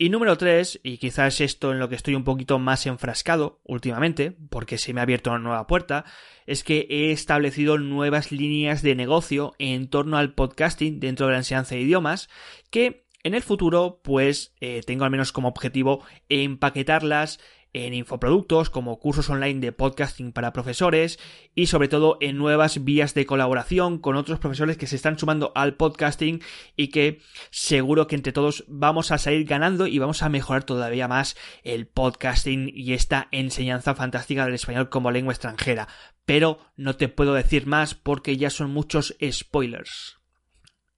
Y 0.01 0.09
número 0.09 0.37
3, 0.37 0.79
y 0.81 0.97
quizás 0.97 1.41
esto 1.41 1.73
en 1.73 1.79
lo 1.79 1.89
que 1.89 1.95
estoy 1.95 2.15
un 2.15 2.23
poquito 2.23 2.57
más 2.57 2.85
enfrascado 2.85 3.59
últimamente, 3.65 4.31
porque 4.49 4.77
se 4.77 4.93
me 4.93 5.01
ha 5.01 5.03
abierto 5.03 5.29
una 5.29 5.39
nueva 5.39 5.67
puerta, 5.67 6.05
es 6.45 6.63
que 6.63 6.87
he 6.89 7.11
establecido 7.11 7.77
nuevas 7.77 8.31
líneas 8.31 8.81
de 8.81 8.95
negocio 8.95 9.55
en 9.59 9.89
torno 9.89 10.17
al 10.17 10.33
podcasting 10.35 11.01
dentro 11.01 11.25
de 11.25 11.33
la 11.33 11.39
enseñanza 11.39 11.75
de 11.75 11.81
idiomas 11.81 12.29
que 12.69 13.08
en 13.23 13.33
el 13.33 13.41
futuro, 13.41 14.01
pues 14.03 14.53
eh, 14.61 14.81
tengo 14.85 15.03
al 15.05 15.11
menos 15.11 15.31
como 15.31 15.49
objetivo 15.49 16.03
empaquetarlas 16.29 17.39
en 17.73 17.93
infoproductos 17.93 18.69
como 18.69 18.99
cursos 18.99 19.29
online 19.29 19.59
de 19.59 19.71
podcasting 19.71 20.31
para 20.31 20.53
profesores 20.53 21.19
y 21.53 21.67
sobre 21.67 21.87
todo 21.87 22.17
en 22.19 22.37
nuevas 22.37 22.83
vías 22.83 23.13
de 23.13 23.25
colaboración 23.25 23.99
con 23.99 24.15
otros 24.15 24.39
profesores 24.39 24.77
que 24.77 24.87
se 24.87 24.95
están 24.95 25.19
sumando 25.19 25.51
al 25.55 25.75
podcasting 25.75 26.41
y 26.75 26.87
que 26.87 27.21
seguro 27.51 28.07
que 28.07 28.15
entre 28.15 28.33
todos 28.33 28.63
vamos 28.67 29.11
a 29.11 29.17
salir 29.17 29.45
ganando 29.45 29.85
y 29.85 29.99
vamos 29.99 30.23
a 30.23 30.29
mejorar 30.29 30.63
todavía 30.63 31.07
más 31.07 31.37
el 31.63 31.87
podcasting 31.87 32.71
y 32.73 32.93
esta 32.93 33.27
enseñanza 33.31 33.95
fantástica 33.95 34.45
del 34.45 34.55
español 34.55 34.89
como 34.89 35.11
lengua 35.11 35.33
extranjera. 35.33 35.87
Pero 36.25 36.59
no 36.75 36.95
te 36.95 37.07
puedo 37.07 37.33
decir 37.33 37.67
más 37.67 37.95
porque 37.95 38.37
ya 38.37 38.49
son 38.49 38.71
muchos 38.71 39.15
spoilers. 39.31 40.18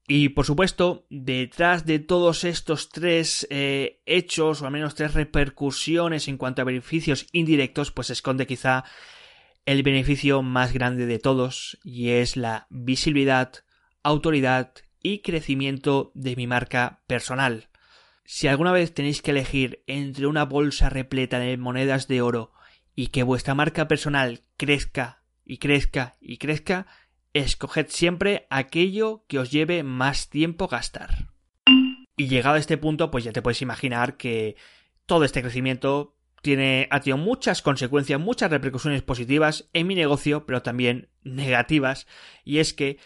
Y 0.08 0.30
por 0.30 0.46
supuesto, 0.46 1.06
detrás 1.10 1.86
de 1.86 2.00
todos 2.00 2.44
estos 2.44 2.90
tres 2.90 3.48
eh, 3.50 4.02
hechos, 4.06 4.62
o 4.62 4.66
al 4.66 4.72
menos 4.72 4.96
tres 4.96 5.14
repercusiones 5.14 6.28
en 6.28 6.38
cuanto 6.38 6.62
a 6.62 6.66
beneficios 6.66 7.28
indirectos, 7.32 7.92
pues 7.92 8.08
se 8.08 8.14
esconde 8.14 8.48
quizá 8.48 8.84
el 9.66 9.84
beneficio 9.84 10.42
más 10.42 10.74
grande 10.74 11.06
de 11.06 11.20
todos, 11.20 11.80
y 11.84 12.10
es 12.10 12.36
la 12.36 12.68
visibilidad, 12.70 13.54
autoridad 14.04 14.74
y 15.04 15.20
crecimiento 15.20 16.12
de 16.16 16.36
mi 16.36 16.48
marca 16.48 17.02
personal. 17.08 17.70
Si 18.26 18.48
alguna 18.48 18.72
vez 18.72 18.94
tenéis 18.94 19.22
que 19.22 19.32
elegir 19.32 19.84
entre 19.88 20.28
una 20.28 20.46
bolsa 20.46 20.90
repleta 20.90 21.40
de 21.40 21.58
monedas 21.58 22.08
de 22.08 22.22
oro 22.22 22.54
y 22.96 23.08
que 23.08 23.24
vuestra 23.24 23.56
marca 23.56 23.88
personal 23.88 24.42
crezca 24.58 25.24
y 25.44 25.58
crezca 25.58 26.16
y 26.22 26.38
crezca, 26.38 26.88
escoged 27.34 27.88
siempre 27.90 28.48
aquello 28.50 29.26
que 29.28 29.40
os 29.40 29.52
lleve 29.52 29.84
más 29.84 30.30
tiempo 30.30 30.68
gastar. 30.68 31.30
Y 32.18 32.28
llegado 32.28 32.56
a 32.56 32.60
este 32.60 32.78
punto, 32.78 33.10
pues 33.12 33.24
ya 33.24 33.32
te 33.32 33.42
puedes 33.42 33.62
imaginar 33.62 34.18
que 34.18 34.56
todo 35.06 35.24
este 35.24 35.42
crecimiento 35.42 36.18
tiene, 36.42 36.88
ha 36.92 37.00
tenido 37.00 37.18
muchas 37.18 37.62
consecuencias, 37.62 38.20
muchas 38.20 38.52
repercusiones 38.52 39.02
positivas 39.02 39.70
en 39.74 39.88
mi 39.88 39.96
negocio, 39.96 40.46
pero 40.46 40.62
también 40.62 41.10
negativas. 41.24 42.08
Y 42.44 42.60
es 42.60 42.74
que 42.74 42.98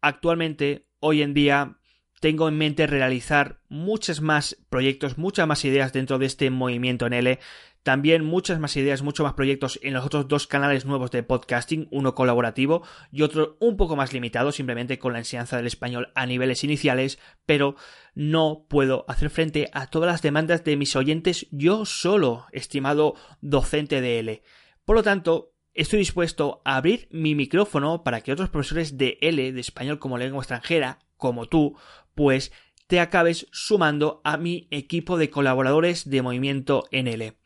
actualmente, 0.00 0.86
hoy 0.98 1.22
en 1.22 1.34
día, 1.34 1.78
tengo 2.20 2.48
en 2.48 2.58
mente 2.58 2.86
realizar 2.86 3.60
muchos 3.68 4.20
más 4.20 4.56
proyectos, 4.68 5.16
muchas 5.16 5.46
más 5.46 5.64
ideas 5.64 5.92
dentro 5.92 6.18
de 6.18 6.26
este 6.26 6.50
movimiento 6.50 7.06
en 7.06 7.14
L. 7.14 7.38
También 7.82 8.24
muchas 8.24 8.60
más 8.60 8.76
ideas, 8.76 9.00
muchos 9.02 9.24
más 9.24 9.32
proyectos 9.32 9.80
en 9.82 9.94
los 9.94 10.04
otros 10.04 10.28
dos 10.28 10.46
canales 10.46 10.84
nuevos 10.84 11.10
de 11.10 11.22
podcasting, 11.22 11.88
uno 11.90 12.14
colaborativo 12.14 12.82
y 13.10 13.22
otro 13.22 13.56
un 13.58 13.78
poco 13.78 13.96
más 13.96 14.12
limitado, 14.12 14.52
simplemente 14.52 14.98
con 14.98 15.14
la 15.14 15.20
enseñanza 15.20 15.56
del 15.56 15.66
español 15.66 16.12
a 16.14 16.26
niveles 16.26 16.62
iniciales, 16.62 17.18
pero 17.46 17.76
no 18.14 18.66
puedo 18.68 19.06
hacer 19.08 19.30
frente 19.30 19.70
a 19.72 19.86
todas 19.86 20.10
las 20.10 20.20
demandas 20.20 20.62
de 20.62 20.76
mis 20.76 20.94
oyentes 20.94 21.46
yo 21.50 21.86
solo, 21.86 22.46
estimado 22.52 23.14
docente 23.40 24.02
de 24.02 24.18
L. 24.18 24.42
Por 24.84 24.96
lo 24.96 25.02
tanto, 25.02 25.54
estoy 25.72 26.00
dispuesto 26.00 26.60
a 26.66 26.76
abrir 26.76 27.08
mi 27.10 27.34
micrófono 27.34 28.04
para 28.04 28.20
que 28.20 28.32
otros 28.32 28.50
profesores 28.50 28.98
de 28.98 29.16
L, 29.22 29.52
de 29.52 29.60
español 29.60 29.98
como 29.98 30.18
lengua 30.18 30.42
extranjera, 30.42 30.98
como 31.16 31.46
tú, 31.46 31.76
pues 32.14 32.52
te 32.88 33.00
acabes 33.00 33.46
sumando 33.52 34.20
a 34.24 34.36
mi 34.36 34.68
equipo 34.70 35.16
de 35.16 35.30
colaboradores 35.30 36.10
de 36.10 36.22
Movimiento 36.22 36.84
NL. 36.90 37.39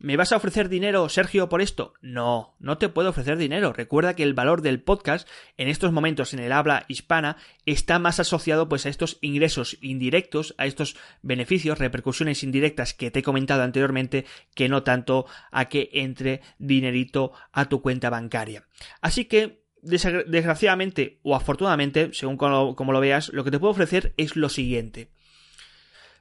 ¿Me 0.00 0.16
vas 0.16 0.30
a 0.30 0.36
ofrecer 0.36 0.68
dinero, 0.68 1.08
Sergio, 1.08 1.48
por 1.48 1.60
esto? 1.60 1.92
No, 2.00 2.54
no 2.60 2.78
te 2.78 2.88
puedo 2.88 3.10
ofrecer 3.10 3.36
dinero. 3.36 3.72
Recuerda 3.72 4.14
que 4.14 4.22
el 4.22 4.32
valor 4.32 4.62
del 4.62 4.80
podcast 4.80 5.28
en 5.56 5.66
estos 5.66 5.90
momentos 5.90 6.32
en 6.32 6.38
el 6.38 6.52
habla 6.52 6.84
hispana 6.86 7.36
está 7.66 7.98
más 7.98 8.20
asociado 8.20 8.68
pues 8.68 8.86
a 8.86 8.90
estos 8.90 9.18
ingresos 9.22 9.76
indirectos, 9.80 10.54
a 10.56 10.66
estos 10.66 10.96
beneficios, 11.22 11.80
repercusiones 11.80 12.44
indirectas 12.44 12.94
que 12.94 13.10
te 13.10 13.18
he 13.18 13.24
comentado 13.24 13.62
anteriormente, 13.62 14.24
que 14.54 14.68
no 14.68 14.84
tanto 14.84 15.26
a 15.50 15.64
que 15.64 15.90
entre 15.92 16.42
dinerito 16.58 17.32
a 17.50 17.68
tu 17.68 17.82
cuenta 17.82 18.08
bancaria. 18.08 18.68
Así 19.00 19.24
que 19.24 19.64
desgraciadamente 19.82 21.18
o 21.22 21.34
afortunadamente, 21.34 22.10
según 22.12 22.36
como, 22.36 22.92
lo 22.92 23.00
veas, 23.00 23.30
lo 23.30 23.42
que 23.42 23.50
te 23.50 23.58
puedo 23.58 23.72
ofrecer 23.72 24.14
es 24.16 24.36
lo 24.36 24.48
siguiente. 24.48 25.10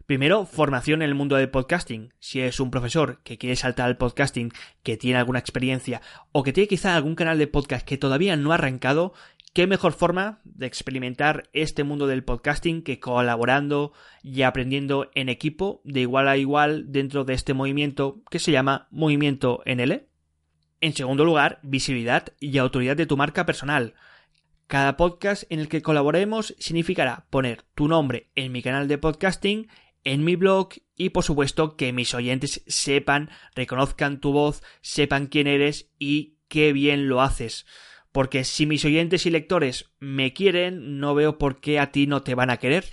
Primero, 0.08 0.46
formación 0.46 1.02
en 1.02 1.10
el 1.10 1.16
mundo 1.16 1.36
del 1.36 1.50
podcasting. 1.50 2.14
Si 2.20 2.40
eres 2.40 2.62
un 2.62 2.72
profesor 2.72 3.20
que 3.26 3.38
quiere 3.38 3.58
saltar 3.58 3.88
al 3.88 3.98
podcasting, 3.98 4.54
que 4.82 4.96
tiene 4.96 5.20
alguna 5.20 5.40
experiencia 5.40 6.02
o 6.32 6.44
que 6.44 6.54
tiene 6.54 6.70
quizá 6.70 6.96
algún 6.96 7.16
canal 7.16 7.38
de 7.38 7.48
podcast 7.48 7.86
que 7.86 7.98
todavía 7.98 8.38
no 8.38 8.54
ha 8.54 8.56
arrancado, 8.56 9.14
qué 9.54 9.68
mejor 9.68 9.92
forma 9.92 10.40
de 10.46 10.66
experimentar 10.66 11.50
este 11.52 11.84
mundo 11.84 12.08
del 12.08 12.24
podcasting 12.24 12.84
que 12.84 13.02
colaborando 13.02 13.92
y 14.24 14.44
aprendiendo 14.44 15.12
en 15.14 15.28
equipo 15.28 15.82
de 15.84 16.00
igual 16.00 16.30
a 16.30 16.38
igual 16.38 16.86
dentro 16.94 17.26
de 17.26 17.34
este 17.34 17.54
movimiento 17.54 18.22
que 18.32 18.40
se 18.40 18.54
llama 18.54 18.88
Movimiento 18.92 19.62
NL. 19.66 20.08
En 20.80 20.94
segundo 20.94 21.26
lugar, 21.26 21.60
visibilidad 21.64 22.28
y 22.40 22.58
autoridad 22.60 22.96
de 22.96 23.08
tu 23.08 23.18
marca 23.18 23.46
personal. 23.46 23.94
Cada 24.68 24.96
podcast 24.96 25.44
en 25.50 25.60
el 25.60 25.68
que 25.68 25.82
colaboremos 25.82 26.56
significará 26.60 27.26
poner 27.30 27.64
tu 27.76 27.90
nombre 27.90 28.30
en 28.36 28.54
mi 28.54 28.62
canal 28.62 28.88
de 28.88 28.98
podcasting, 28.98 29.68
en 30.08 30.24
mi 30.24 30.38
blog 30.38 30.70
y 30.96 31.10
por 31.10 31.26
supuesto 31.26 31.76
que 31.76 31.92
mis 31.92 32.14
oyentes 32.14 32.64
sepan, 32.66 33.30
reconozcan 33.56 34.22
tu 34.22 34.32
voz, 34.32 34.64
sepan 34.80 35.28
quién 35.28 35.48
eres 35.48 35.92
y 36.00 36.38
qué 36.48 36.72
bien 36.72 37.10
lo 37.10 37.22
haces. 37.22 37.66
Porque 38.14 38.46
si 38.46 38.66
mis 38.66 38.86
oyentes 38.86 39.26
y 39.26 39.32
lectores 39.32 39.92
me 40.00 40.32
quieren, 40.32 41.02
no 41.02 41.14
veo 41.14 41.38
por 41.38 41.60
qué 41.60 41.78
a 41.78 41.92
ti 41.92 42.08
no 42.08 42.24
te 42.24 42.36
van 42.36 42.50
a 42.50 42.56
querer. 42.56 42.86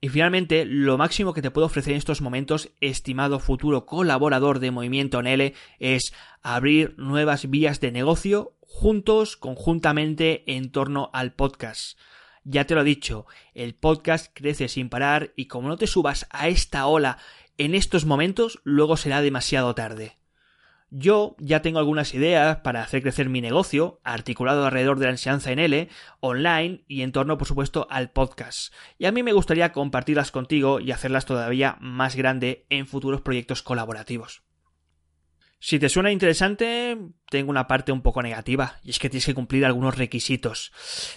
Y 0.00 0.08
finalmente, 0.08 0.64
lo 0.64 0.98
máximo 0.98 1.34
que 1.34 1.40
te 1.40 1.52
puedo 1.52 1.68
ofrecer 1.68 1.92
en 1.92 1.98
estos 1.98 2.20
momentos, 2.20 2.70
estimado 2.80 3.38
futuro 3.38 3.86
colaborador 3.86 4.58
de 4.58 4.72
Movimiento 4.72 5.22
NL, 5.22 5.54
es 5.78 6.12
abrir 6.42 6.98
nuevas 6.98 7.48
vías 7.48 7.78
de 7.78 7.92
negocio 7.92 8.56
juntos, 8.60 9.36
conjuntamente, 9.36 10.42
en 10.52 10.72
torno 10.72 11.10
al 11.12 11.32
podcast. 11.32 11.96
Ya 12.44 12.66
te 12.66 12.74
lo 12.74 12.82
he 12.82 12.84
dicho, 12.84 13.26
el 13.54 13.74
podcast 13.74 14.30
crece 14.34 14.68
sin 14.68 14.90
parar 14.90 15.32
y 15.34 15.46
como 15.46 15.68
no 15.68 15.78
te 15.78 15.86
subas 15.86 16.26
a 16.30 16.48
esta 16.48 16.86
ola 16.86 17.16
en 17.56 17.74
estos 17.74 18.04
momentos, 18.04 18.60
luego 18.64 18.98
será 18.98 19.22
demasiado 19.22 19.74
tarde. 19.74 20.18
Yo 20.90 21.36
ya 21.38 21.62
tengo 21.62 21.78
algunas 21.78 22.12
ideas 22.14 22.58
para 22.58 22.82
hacer 22.82 23.02
crecer 23.02 23.30
mi 23.30 23.40
negocio, 23.40 24.00
articulado 24.04 24.66
alrededor 24.66 24.98
de 24.98 25.06
la 25.06 25.12
enseñanza 25.12 25.52
en 25.52 25.58
L, 25.58 25.88
online 26.20 26.84
y 26.86 27.00
en 27.00 27.12
torno, 27.12 27.38
por 27.38 27.48
supuesto, 27.48 27.86
al 27.90 28.10
podcast. 28.10 28.72
Y 28.98 29.06
a 29.06 29.12
mí 29.12 29.22
me 29.22 29.32
gustaría 29.32 29.72
compartirlas 29.72 30.30
contigo 30.30 30.80
y 30.80 30.92
hacerlas 30.92 31.24
todavía 31.24 31.78
más 31.80 32.14
grande 32.14 32.66
en 32.68 32.86
futuros 32.86 33.22
proyectos 33.22 33.62
colaborativos. 33.62 34.42
Si 35.66 35.78
te 35.78 35.88
suena 35.88 36.12
interesante, 36.12 36.98
tengo 37.30 37.48
una 37.48 37.66
parte 37.66 37.90
un 37.90 38.02
poco 38.02 38.20
negativa, 38.20 38.80
y 38.84 38.90
es 38.90 38.98
que 38.98 39.08
tienes 39.08 39.24
que 39.24 39.32
cumplir 39.32 39.64
algunos 39.64 39.96
requisitos. 39.96 40.72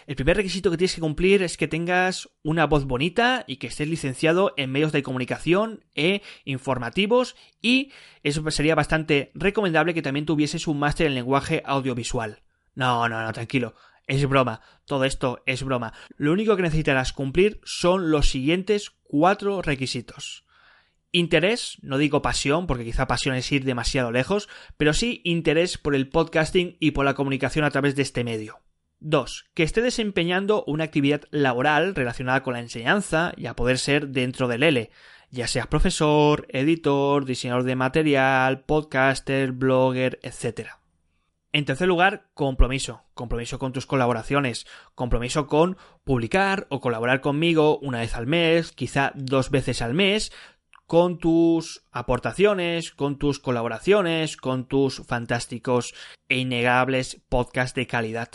El 0.07 0.15
primer 0.15 0.37
requisito 0.37 0.71
que 0.71 0.77
tienes 0.77 0.95
que 0.95 1.01
cumplir 1.01 1.43
es 1.43 1.57
que 1.57 1.67
tengas 1.67 2.29
una 2.43 2.65
voz 2.65 2.85
bonita 2.85 3.43
y 3.45 3.57
que 3.57 3.67
estés 3.67 3.89
licenciado 3.89 4.53
en 4.55 4.71
medios 4.71 4.93
de 4.93 5.03
comunicación 5.03 5.83
e 5.95 6.21
informativos, 6.45 7.35
y 7.61 7.91
eso 8.23 8.49
sería 8.49 8.73
bastante 8.73 9.31
recomendable 9.33 9.93
que 9.93 10.01
también 10.01 10.25
tuvieses 10.25 10.65
un 10.67 10.79
máster 10.79 11.07
en 11.07 11.15
lenguaje 11.15 11.61
audiovisual. 11.65 12.41
No, 12.73 13.09
no, 13.09 13.21
no, 13.21 13.33
tranquilo. 13.33 13.75
Es 14.07 14.25
broma, 14.29 14.61
todo 14.85 15.03
esto 15.03 15.43
es 15.45 15.61
broma. 15.61 15.91
Lo 16.15 16.31
único 16.31 16.55
que 16.55 16.61
necesitarás 16.61 17.11
cumplir 17.11 17.59
son 17.65 18.11
los 18.11 18.29
siguientes 18.29 18.91
cuatro 19.03 19.61
requisitos. 19.61 20.46
Interés, 21.11 21.77
no 21.81 21.97
digo 21.97 22.21
pasión, 22.21 22.67
porque 22.67 22.83
quizá 22.83 23.07
pasión 23.07 23.35
es 23.35 23.51
ir 23.51 23.63
demasiado 23.63 24.11
lejos, 24.11 24.49
pero 24.77 24.93
sí 24.93 25.21
interés 25.23 25.77
por 25.77 25.95
el 25.95 26.09
podcasting 26.09 26.77
y 26.79 26.91
por 26.91 27.05
la 27.05 27.13
comunicación 27.13 27.65
a 27.65 27.71
través 27.71 27.95
de 27.95 28.01
este 28.01 28.23
medio. 28.23 28.59
2. 28.99 29.45
Que 29.53 29.63
esté 29.63 29.81
desempeñando 29.81 30.63
una 30.65 30.83
actividad 30.83 31.21
laboral 31.31 31.95
relacionada 31.95 32.43
con 32.43 32.53
la 32.53 32.59
enseñanza 32.59 33.33
y 33.37 33.45
a 33.45 33.55
poder 33.55 33.77
ser 33.77 34.09
dentro 34.09 34.47
del 34.47 34.63
L, 34.63 34.89
ya 35.29 35.47
seas 35.47 35.67
profesor, 35.67 36.47
editor, 36.49 37.25
diseñador 37.25 37.63
de 37.63 37.75
material, 37.75 38.61
podcaster, 38.61 39.51
blogger, 39.51 40.19
etc. 40.23 40.69
En 41.51 41.65
tercer 41.65 41.87
lugar, 41.87 42.29
compromiso. 42.33 43.03
Compromiso 43.13 43.59
con 43.59 43.73
tus 43.73 43.85
colaboraciones. 43.85 44.65
Compromiso 44.95 45.47
con 45.47 45.77
publicar 46.03 46.67
o 46.69 46.79
colaborar 46.79 47.19
conmigo 47.19 47.77
una 47.79 47.99
vez 47.99 48.15
al 48.15 48.27
mes, 48.27 48.71
quizá 48.71 49.11
dos 49.15 49.49
veces 49.49 49.81
al 49.81 49.93
mes, 49.93 50.31
con 50.87 51.19
tus 51.19 51.83
aportaciones, 51.91 52.91
con 52.91 53.19
tus 53.19 53.39
colaboraciones, 53.39 54.37
con 54.37 54.65
tus 54.67 55.05
fantásticos 55.05 55.93
e 56.29 56.37
innegables 56.39 57.21
podcasts 57.29 57.75
de 57.75 57.87
calidad. 57.87 58.29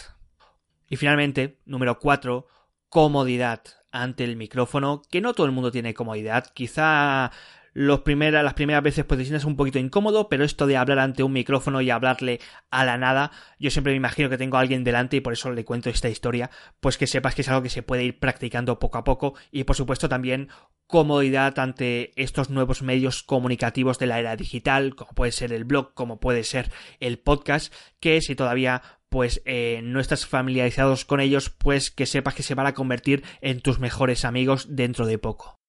Y 0.88 0.96
finalmente, 0.96 1.58
número 1.64 1.98
4, 1.98 2.46
comodidad 2.90 3.62
ante 3.90 4.24
el 4.24 4.36
micrófono, 4.36 5.00
que 5.10 5.22
no 5.22 5.32
todo 5.32 5.46
el 5.46 5.52
mundo 5.52 5.72
tiene 5.72 5.94
comodidad. 5.94 6.52
Quizá 6.52 7.32
los 7.72 8.00
primera, 8.00 8.42
las 8.42 8.54
primeras 8.54 8.82
veces 8.82 9.04
pues 9.04 9.18
te 9.18 9.24
sientes 9.24 9.44
un 9.44 9.56
poquito 9.56 9.78
incómodo, 9.78 10.28
pero 10.28 10.44
esto 10.44 10.66
de 10.66 10.76
hablar 10.76 10.98
ante 10.98 11.22
un 11.22 11.32
micrófono 11.32 11.80
y 11.80 11.90
hablarle 11.90 12.40
a 12.70 12.84
la 12.84 12.98
nada, 12.98 13.30
yo 13.58 13.70
siempre 13.70 13.92
me 13.92 13.96
imagino 13.96 14.28
que 14.28 14.38
tengo 14.38 14.56
a 14.56 14.60
alguien 14.60 14.84
delante 14.84 15.16
y 15.16 15.20
por 15.20 15.32
eso 15.32 15.50
le 15.50 15.64
cuento 15.64 15.90
esta 15.90 16.08
historia, 16.08 16.50
pues 16.80 16.98
que 16.98 17.06
sepas 17.06 17.34
que 17.34 17.42
es 17.42 17.48
algo 17.48 17.62
que 17.62 17.70
se 17.70 17.82
puede 17.82 18.04
ir 18.04 18.18
practicando 18.18 18.78
poco 18.78 18.98
a 18.98 19.04
poco 19.04 19.34
y 19.50 19.64
por 19.64 19.76
supuesto 19.76 20.08
también 20.08 20.48
comodidad 20.86 21.58
ante 21.58 22.12
estos 22.20 22.50
nuevos 22.50 22.82
medios 22.82 23.22
comunicativos 23.22 23.98
de 23.98 24.06
la 24.06 24.18
era 24.18 24.36
digital, 24.36 24.94
como 24.94 25.12
puede 25.12 25.32
ser 25.32 25.52
el 25.52 25.64
blog, 25.64 25.94
como 25.94 26.20
puede 26.20 26.44
ser 26.44 26.70
el 27.00 27.18
podcast, 27.18 27.72
que 27.98 28.20
si 28.20 28.34
todavía 28.34 28.82
pues 29.08 29.42
eh, 29.44 29.80
no 29.82 30.00
estás 30.00 30.26
familiarizados 30.26 31.04
con 31.04 31.20
ellos, 31.20 31.50
pues 31.50 31.90
que 31.90 32.06
sepas 32.06 32.34
que 32.34 32.42
se 32.42 32.54
van 32.54 32.66
a 32.66 32.74
convertir 32.74 33.22
en 33.42 33.60
tus 33.60 33.78
mejores 33.78 34.24
amigos 34.24 34.66
dentro 34.70 35.06
de 35.06 35.18
poco. 35.18 35.60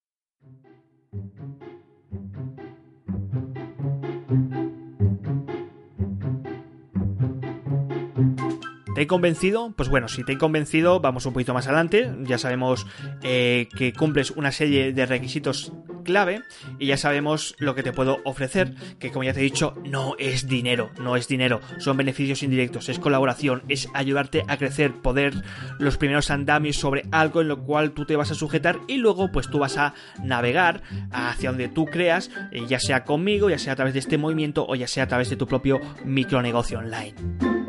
Convencido? 9.07 9.73
Pues 9.75 9.89
bueno, 9.89 10.07
si 10.07 10.23
te 10.23 10.33
he 10.33 10.37
convencido, 10.37 10.99
vamos 10.99 11.25
un 11.25 11.33
poquito 11.33 11.53
más 11.53 11.67
adelante. 11.67 12.11
Ya 12.23 12.37
sabemos 12.37 12.85
eh, 13.21 13.67
que 13.75 13.93
cumples 13.93 14.31
una 14.31 14.51
serie 14.51 14.93
de 14.93 15.05
requisitos 15.05 15.71
clave 16.03 16.41
y 16.79 16.87
ya 16.87 16.97
sabemos 16.97 17.55
lo 17.57 17.75
que 17.75 17.83
te 17.83 17.93
puedo 17.93 18.19
ofrecer, 18.25 18.75
que 18.99 19.11
como 19.11 19.23
ya 19.23 19.33
te 19.33 19.39
he 19.39 19.43
dicho, 19.43 19.75
no 19.85 20.15
es 20.19 20.47
dinero, 20.47 20.91
no 20.99 21.15
es 21.15 21.27
dinero, 21.27 21.61
son 21.79 21.97
beneficios 21.97 22.43
indirectos, 22.43 22.89
es 22.89 22.99
colaboración, 22.99 23.63
es 23.69 23.89
ayudarte 23.93 24.43
a 24.47 24.57
crecer, 24.57 24.93
poder 24.93 25.33
los 25.79 25.97
primeros 25.97 26.29
andamios 26.29 26.75
sobre 26.75 27.03
algo 27.11 27.41
en 27.41 27.47
lo 27.47 27.63
cual 27.63 27.91
tú 27.91 28.05
te 28.05 28.15
vas 28.15 28.31
a 28.31 28.35
sujetar 28.35 28.79
y 28.87 28.97
luego 28.97 29.31
pues 29.31 29.49
tú 29.49 29.59
vas 29.59 29.77
a 29.77 29.93
navegar 30.23 30.83
hacia 31.11 31.49
donde 31.49 31.69
tú 31.69 31.85
creas, 31.85 32.29
eh, 32.51 32.63
ya 32.67 32.79
sea 32.79 33.03
conmigo, 33.03 33.49
ya 33.49 33.57
sea 33.57 33.73
a 33.73 33.77
través 33.77 33.93
de 33.93 33.99
este 33.99 34.17
movimiento 34.17 34.65
o 34.67 34.75
ya 34.75 34.87
sea 34.87 35.05
a 35.05 35.07
través 35.07 35.29
de 35.29 35.37
tu 35.37 35.47
propio 35.47 35.79
micronegocio 36.05 36.79
online. 36.79 37.62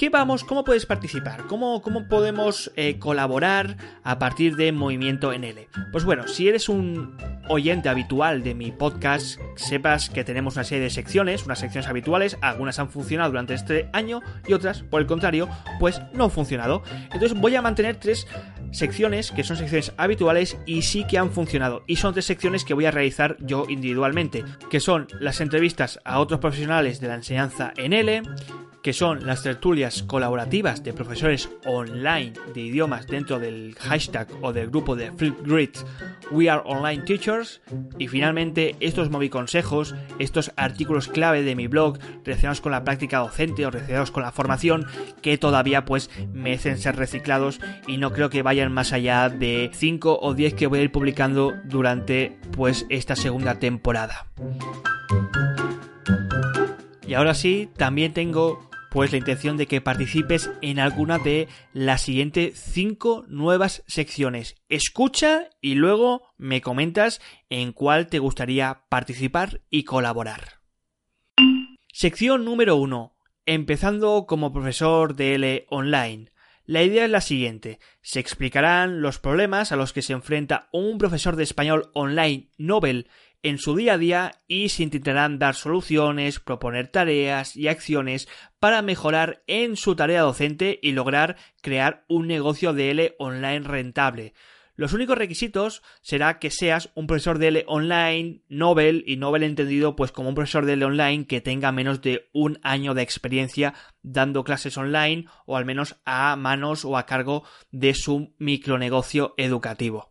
¿Qué 0.00 0.08
vamos? 0.08 0.44
¿Cómo 0.44 0.64
puedes 0.64 0.86
participar? 0.86 1.44
¿Cómo, 1.46 1.82
podemos 2.08 2.72
eh, 2.74 2.98
colaborar 2.98 3.76
a 4.02 4.18
partir 4.18 4.56
de 4.56 4.72
Movimiento 4.72 5.30
en 5.34 5.44
L? 5.44 5.68
Pues 5.92 6.06
bueno, 6.06 6.26
si 6.26 6.48
eres 6.48 6.70
un 6.70 7.18
oyente 7.50 7.90
habitual 7.90 8.42
de 8.42 8.54
mi 8.54 8.72
podcast, 8.72 9.38
sepas 9.56 10.08
que 10.08 10.24
tenemos 10.24 10.56
una 10.56 10.64
serie 10.64 10.84
de 10.84 10.88
secciones, 10.88 11.44
unas 11.44 11.58
secciones 11.58 11.86
habituales, 11.86 12.38
algunas 12.40 12.78
han 12.78 12.88
funcionado 12.88 13.28
durante 13.28 13.52
este 13.52 13.90
año 13.92 14.22
y 14.48 14.54
otras, 14.54 14.84
por 14.84 15.02
el 15.02 15.06
contrario, 15.06 15.50
pues 15.78 16.00
no 16.14 16.24
han 16.24 16.30
funcionado. 16.30 16.82
Entonces 17.12 17.38
voy 17.38 17.54
a 17.56 17.60
mantener 17.60 17.96
tres 17.96 18.26
secciones 18.70 19.30
que 19.30 19.44
son 19.44 19.58
secciones 19.58 19.92
habituales 19.98 20.56
y 20.64 20.80
sí 20.80 21.04
que 21.06 21.18
han 21.18 21.30
funcionado. 21.30 21.84
Y 21.86 21.96
son 21.96 22.14
tres 22.14 22.24
secciones 22.24 22.64
que 22.64 22.72
voy 22.72 22.86
a 22.86 22.90
realizar 22.90 23.36
yo 23.40 23.66
individualmente, 23.68 24.46
que 24.70 24.80
son 24.80 25.08
las 25.20 25.42
entrevistas 25.42 26.00
a 26.06 26.20
otros 26.20 26.40
profesionales 26.40 27.02
de 27.02 27.08
la 27.08 27.16
enseñanza 27.16 27.74
en 27.76 27.92
L, 27.92 28.22
que 28.82 28.92
son 28.92 29.26
las 29.26 29.42
tertulias 29.42 30.02
colaborativas 30.02 30.82
de 30.82 30.92
profesores 30.92 31.50
online 31.66 32.32
de 32.54 32.60
idiomas 32.60 33.06
dentro 33.06 33.38
del 33.38 33.74
hashtag 33.78 34.28
o 34.40 34.52
del 34.52 34.70
grupo 34.70 34.96
de 34.96 35.12
Flipgrid 35.12 35.70
We 36.30 36.48
Are 36.48 36.62
Online 36.64 37.02
Teachers 37.02 37.60
y 37.98 38.08
finalmente 38.08 38.76
estos 38.80 39.10
consejos, 39.30 39.94
estos 40.18 40.52
artículos 40.56 41.08
clave 41.08 41.42
de 41.42 41.54
mi 41.54 41.66
blog 41.66 41.98
relacionados 42.24 42.60
con 42.60 42.72
la 42.72 42.84
práctica 42.84 43.18
docente 43.18 43.66
o 43.66 43.70
relacionados 43.70 44.10
con 44.10 44.22
la 44.22 44.32
formación 44.32 44.86
que 45.20 45.36
todavía 45.36 45.84
pues 45.84 46.10
merecen 46.32 46.78
ser 46.78 46.96
reciclados 46.96 47.60
y 47.86 47.98
no 47.98 48.12
creo 48.12 48.30
que 48.30 48.42
vayan 48.42 48.72
más 48.72 48.92
allá 48.92 49.28
de 49.28 49.70
5 49.74 50.20
o 50.22 50.34
10 50.34 50.54
que 50.54 50.66
voy 50.66 50.78
a 50.78 50.82
ir 50.82 50.92
publicando 50.92 51.54
durante 51.64 52.38
pues 52.52 52.86
esta 52.88 53.16
segunda 53.16 53.58
temporada. 53.58 54.26
Y 57.06 57.14
ahora 57.14 57.34
sí, 57.34 57.68
también 57.76 58.12
tengo 58.12 58.69
pues 58.90 59.12
la 59.12 59.18
intención 59.18 59.56
de 59.56 59.66
que 59.66 59.80
participes 59.80 60.50
en 60.62 60.78
alguna 60.78 61.18
de 61.18 61.48
las 61.72 62.02
siguientes 62.02 62.58
cinco 62.58 63.24
nuevas 63.28 63.82
secciones. 63.86 64.56
Escucha 64.68 65.48
y 65.60 65.76
luego 65.76 66.22
me 66.36 66.60
comentas 66.60 67.20
en 67.48 67.72
cuál 67.72 68.08
te 68.08 68.18
gustaría 68.18 68.82
participar 68.88 69.62
y 69.70 69.84
colaborar. 69.84 70.60
Sección 71.92 72.44
número 72.44 72.76
1. 72.76 73.16
Empezando 73.46 74.26
como 74.26 74.52
profesor 74.52 75.14
de 75.14 75.34
L 75.34 75.66
online. 75.70 76.30
La 76.66 76.82
idea 76.82 77.04
es 77.04 77.10
la 77.10 77.20
siguiente. 77.20 77.80
Se 78.00 78.20
explicarán 78.20 79.02
los 79.02 79.18
problemas 79.18 79.72
a 79.72 79.76
los 79.76 79.92
que 79.92 80.02
se 80.02 80.12
enfrenta 80.12 80.68
un 80.72 80.98
profesor 80.98 81.34
de 81.34 81.42
español 81.42 81.90
online 81.94 82.50
Nobel 82.58 83.08
en 83.42 83.58
su 83.58 83.74
día 83.76 83.94
a 83.94 83.98
día 83.98 84.32
y 84.46 84.68
se 84.68 84.82
intentarán 84.82 85.38
dar 85.38 85.54
soluciones, 85.54 86.40
proponer 86.40 86.88
tareas 86.88 87.56
y 87.56 87.68
acciones 87.68 88.28
para 88.58 88.82
mejorar 88.82 89.42
en 89.46 89.76
su 89.76 89.96
tarea 89.96 90.22
docente 90.22 90.78
y 90.82 90.92
lograr 90.92 91.36
crear 91.62 92.04
un 92.08 92.26
negocio 92.26 92.72
de 92.72 92.90
L 92.90 93.14
online 93.18 93.60
rentable. 93.60 94.34
Los 94.80 94.94
únicos 94.94 95.18
requisitos 95.18 95.82
será 96.00 96.38
que 96.38 96.50
seas 96.50 96.90
un 96.94 97.06
profesor 97.06 97.38
de 97.38 97.48
L 97.48 97.64
online, 97.66 98.40
Nobel, 98.48 99.04
y 99.06 99.18
Nobel 99.18 99.42
entendido 99.42 99.94
pues 99.94 100.10
como 100.10 100.30
un 100.30 100.34
profesor 100.34 100.64
de 100.64 100.72
L 100.72 100.86
online 100.86 101.26
que 101.26 101.42
tenga 101.42 101.70
menos 101.70 102.00
de 102.00 102.30
un 102.32 102.58
año 102.62 102.94
de 102.94 103.02
experiencia 103.02 103.74
dando 104.02 104.42
clases 104.42 104.78
online 104.78 105.26
o 105.44 105.58
al 105.58 105.66
menos 105.66 105.96
a 106.06 106.34
manos 106.36 106.86
o 106.86 106.96
a 106.96 107.04
cargo 107.04 107.44
de 107.70 107.92
su 107.94 108.32
micronegocio 108.38 109.34
educativo. 109.36 110.09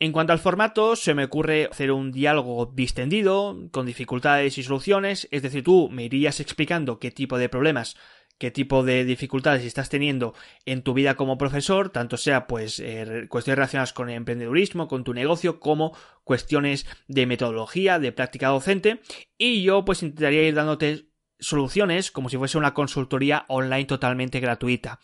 En 0.00 0.12
cuanto 0.12 0.32
al 0.32 0.38
formato, 0.38 0.94
se 0.94 1.14
me 1.14 1.24
ocurre 1.24 1.68
hacer 1.70 1.90
un 1.90 2.12
diálogo 2.12 2.66
distendido, 2.72 3.68
con 3.72 3.84
dificultades 3.84 4.56
y 4.56 4.62
soluciones, 4.62 5.26
es 5.32 5.42
decir, 5.42 5.64
tú 5.64 5.88
me 5.90 6.04
irías 6.04 6.38
explicando 6.38 7.00
qué 7.00 7.10
tipo 7.10 7.36
de 7.36 7.48
problemas, 7.48 7.96
qué 8.38 8.52
tipo 8.52 8.84
de 8.84 9.04
dificultades 9.04 9.64
estás 9.64 9.88
teniendo 9.88 10.34
en 10.64 10.82
tu 10.82 10.94
vida 10.94 11.16
como 11.16 11.36
profesor, 11.36 11.90
tanto 11.90 12.16
sea 12.16 12.46
pues 12.46 12.78
eh, 12.78 13.26
cuestiones 13.28 13.58
relacionadas 13.58 13.92
con 13.92 14.08
el 14.08 14.14
emprendedurismo, 14.14 14.86
con 14.86 15.02
tu 15.02 15.14
negocio, 15.14 15.58
como 15.58 15.96
cuestiones 16.22 16.86
de 17.08 17.26
metodología, 17.26 17.98
de 17.98 18.12
práctica 18.12 18.48
docente, 18.48 19.00
y 19.36 19.62
yo 19.62 19.84
pues 19.84 20.04
intentaría 20.04 20.44
ir 20.44 20.54
dándote 20.54 21.08
soluciones 21.40 22.12
como 22.12 22.28
si 22.28 22.36
fuese 22.36 22.56
una 22.56 22.74
consultoría 22.74 23.46
online 23.48 23.86
totalmente 23.86 24.38
gratuita. 24.38 25.00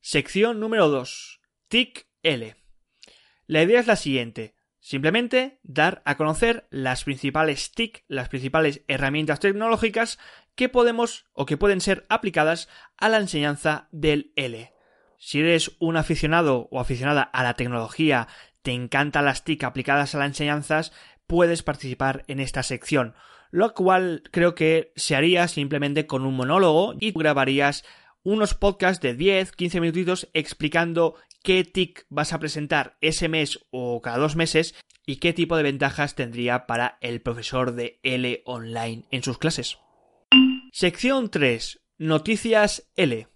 Sección 0.00 0.58
número 0.58 0.88
2. 0.88 1.40
TIC 1.68 2.06
L. 2.22 2.63
La 3.46 3.62
idea 3.62 3.80
es 3.80 3.86
la 3.86 3.96
siguiente. 3.96 4.54
Simplemente 4.80 5.60
dar 5.62 6.02
a 6.04 6.16
conocer 6.16 6.66
las 6.70 7.04
principales 7.04 7.72
TIC, 7.72 8.04
las 8.08 8.28
principales 8.28 8.82
herramientas 8.86 9.40
tecnológicas 9.40 10.18
que 10.54 10.68
podemos 10.68 11.26
o 11.32 11.46
que 11.46 11.56
pueden 11.56 11.80
ser 11.80 12.06
aplicadas 12.08 12.68
a 12.96 13.08
la 13.08 13.18
enseñanza 13.18 13.88
del 13.92 14.32
L. 14.36 14.72
Si 15.18 15.40
eres 15.40 15.72
un 15.78 15.96
aficionado 15.96 16.68
o 16.70 16.80
aficionada 16.80 17.22
a 17.22 17.42
la 17.42 17.54
tecnología, 17.54 18.28
te 18.62 18.72
encantan 18.72 19.24
las 19.24 19.44
TIC 19.44 19.64
aplicadas 19.64 20.14
a 20.14 20.18
las 20.18 20.28
enseñanzas, 20.28 20.92
puedes 21.26 21.62
participar 21.62 22.24
en 22.28 22.40
esta 22.40 22.62
sección, 22.62 23.14
lo 23.50 23.74
cual 23.74 24.22
creo 24.30 24.54
que 24.54 24.92
se 24.96 25.16
haría 25.16 25.48
simplemente 25.48 26.06
con 26.06 26.24
un 26.24 26.36
monólogo 26.36 26.94
y 26.98 27.12
grabarías 27.12 27.84
unos 28.22 28.54
podcasts 28.54 29.02
de 29.02 29.14
10, 29.14 29.52
15 29.52 29.80
minutitos 29.80 30.28
explicando 30.32 31.14
qué 31.44 31.62
TIC 31.62 32.06
vas 32.08 32.32
a 32.32 32.40
presentar 32.40 32.96
ese 33.00 33.28
mes 33.28 33.60
o 33.70 34.00
cada 34.00 34.18
dos 34.18 34.34
meses 34.34 34.74
y 35.06 35.16
qué 35.16 35.32
tipo 35.32 35.56
de 35.56 35.62
ventajas 35.62 36.16
tendría 36.16 36.66
para 36.66 36.98
el 37.00 37.20
profesor 37.20 37.72
de 37.74 38.00
L 38.02 38.42
online 38.46 39.04
en 39.10 39.22
sus 39.22 39.38
clases. 39.38 39.78
Sección 40.72 41.30
3. 41.30 41.82
Noticias 41.98 42.90
L. 42.96 43.28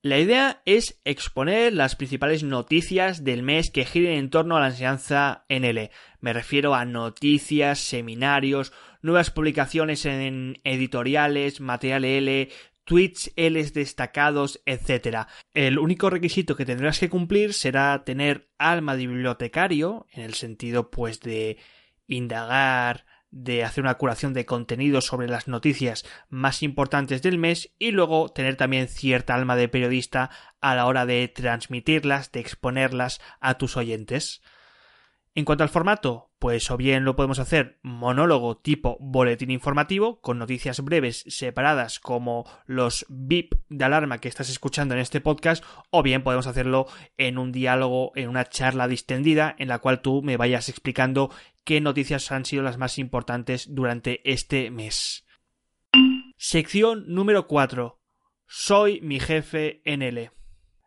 La 0.00 0.18
idea 0.18 0.62
es 0.64 1.00
exponer 1.04 1.72
las 1.72 1.96
principales 1.96 2.44
noticias 2.44 3.24
del 3.24 3.42
mes 3.42 3.70
que 3.70 3.84
giren 3.84 4.12
en 4.12 4.30
torno 4.30 4.56
a 4.56 4.60
la 4.60 4.68
enseñanza 4.68 5.44
en 5.48 5.64
L. 5.64 5.90
Me 6.20 6.32
refiero 6.32 6.76
a 6.76 6.84
noticias, 6.84 7.80
seminarios, 7.80 8.72
nuevas 9.02 9.32
publicaciones 9.32 10.06
en 10.06 10.60
editoriales, 10.62 11.60
material 11.60 12.04
L, 12.04 12.48
tweets 12.88 13.30
L 13.36 13.62
destacados, 13.62 14.62
etc. 14.64 15.26
El 15.52 15.78
único 15.78 16.08
requisito 16.08 16.56
que 16.56 16.64
tendrás 16.64 16.98
que 16.98 17.10
cumplir 17.10 17.52
será 17.52 18.02
tener 18.02 18.48
alma 18.56 18.96
de 18.96 19.06
bibliotecario, 19.06 20.06
en 20.10 20.22
el 20.22 20.32
sentido 20.32 20.90
pues 20.90 21.20
de 21.20 21.58
indagar, 22.06 23.04
de 23.30 23.62
hacer 23.62 23.84
una 23.84 23.96
curación 23.96 24.32
de 24.32 24.46
contenido 24.46 25.02
sobre 25.02 25.28
las 25.28 25.48
noticias 25.48 26.06
más 26.30 26.62
importantes 26.62 27.20
del 27.20 27.36
mes 27.36 27.74
y 27.78 27.90
luego 27.90 28.30
tener 28.30 28.56
también 28.56 28.88
cierta 28.88 29.34
alma 29.34 29.54
de 29.54 29.68
periodista 29.68 30.30
a 30.62 30.74
la 30.74 30.86
hora 30.86 31.04
de 31.04 31.28
transmitirlas, 31.28 32.32
de 32.32 32.40
exponerlas 32.40 33.20
a 33.38 33.58
tus 33.58 33.76
oyentes. 33.76 34.40
En 35.34 35.44
cuanto 35.44 35.62
al 35.62 35.68
formato, 35.68 36.27
pues 36.38 36.70
o 36.70 36.76
bien 36.76 37.04
lo 37.04 37.16
podemos 37.16 37.38
hacer 37.38 37.78
monólogo 37.82 38.58
tipo 38.58 38.96
boletín 39.00 39.50
informativo, 39.50 40.20
con 40.20 40.38
noticias 40.38 40.80
breves 40.80 41.24
separadas 41.26 41.98
como 41.98 42.44
los 42.66 43.06
bip 43.08 43.54
de 43.68 43.84
alarma 43.84 44.18
que 44.18 44.28
estás 44.28 44.48
escuchando 44.48 44.94
en 44.94 45.00
este 45.00 45.20
podcast, 45.20 45.64
o 45.90 46.02
bien 46.02 46.22
podemos 46.22 46.46
hacerlo 46.46 46.86
en 47.16 47.38
un 47.38 47.52
diálogo, 47.52 48.12
en 48.14 48.28
una 48.28 48.44
charla 48.44 48.88
distendida, 48.88 49.54
en 49.58 49.68
la 49.68 49.80
cual 49.80 50.00
tú 50.00 50.22
me 50.22 50.36
vayas 50.36 50.68
explicando 50.68 51.30
qué 51.64 51.80
noticias 51.80 52.30
han 52.32 52.44
sido 52.44 52.62
las 52.62 52.78
más 52.78 52.98
importantes 52.98 53.74
durante 53.74 54.20
este 54.30 54.70
mes. 54.70 55.26
Sección 56.36 57.04
número 57.08 57.46
4. 57.46 58.00
Soy 58.46 59.00
mi 59.00 59.20
jefe 59.20 59.82
en 59.84 60.02
L. 60.02 60.30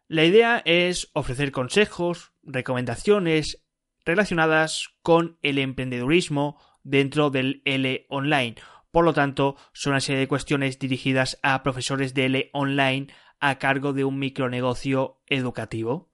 La 0.07 0.25
idea 0.25 0.61
es 0.65 1.09
ofrecer 1.13 1.51
consejos, 1.51 2.33
recomendaciones, 2.43 3.63
relacionadas 4.05 4.89
con 5.01 5.37
el 5.41 5.57
emprendedurismo 5.57 6.59
dentro 6.83 7.29
del 7.29 7.61
L 7.65 8.05
online. 8.09 8.55
Por 8.91 9.05
lo 9.05 9.13
tanto, 9.13 9.55
son 9.73 9.93
una 9.93 10.01
serie 10.01 10.19
de 10.19 10.27
cuestiones 10.27 10.79
dirigidas 10.79 11.39
a 11.43 11.63
profesores 11.63 12.13
de 12.13 12.25
L 12.25 12.49
online 12.53 13.07
a 13.39 13.57
cargo 13.57 13.93
de 13.93 14.03
un 14.03 14.19
micronegocio 14.19 15.21
educativo. 15.27 16.11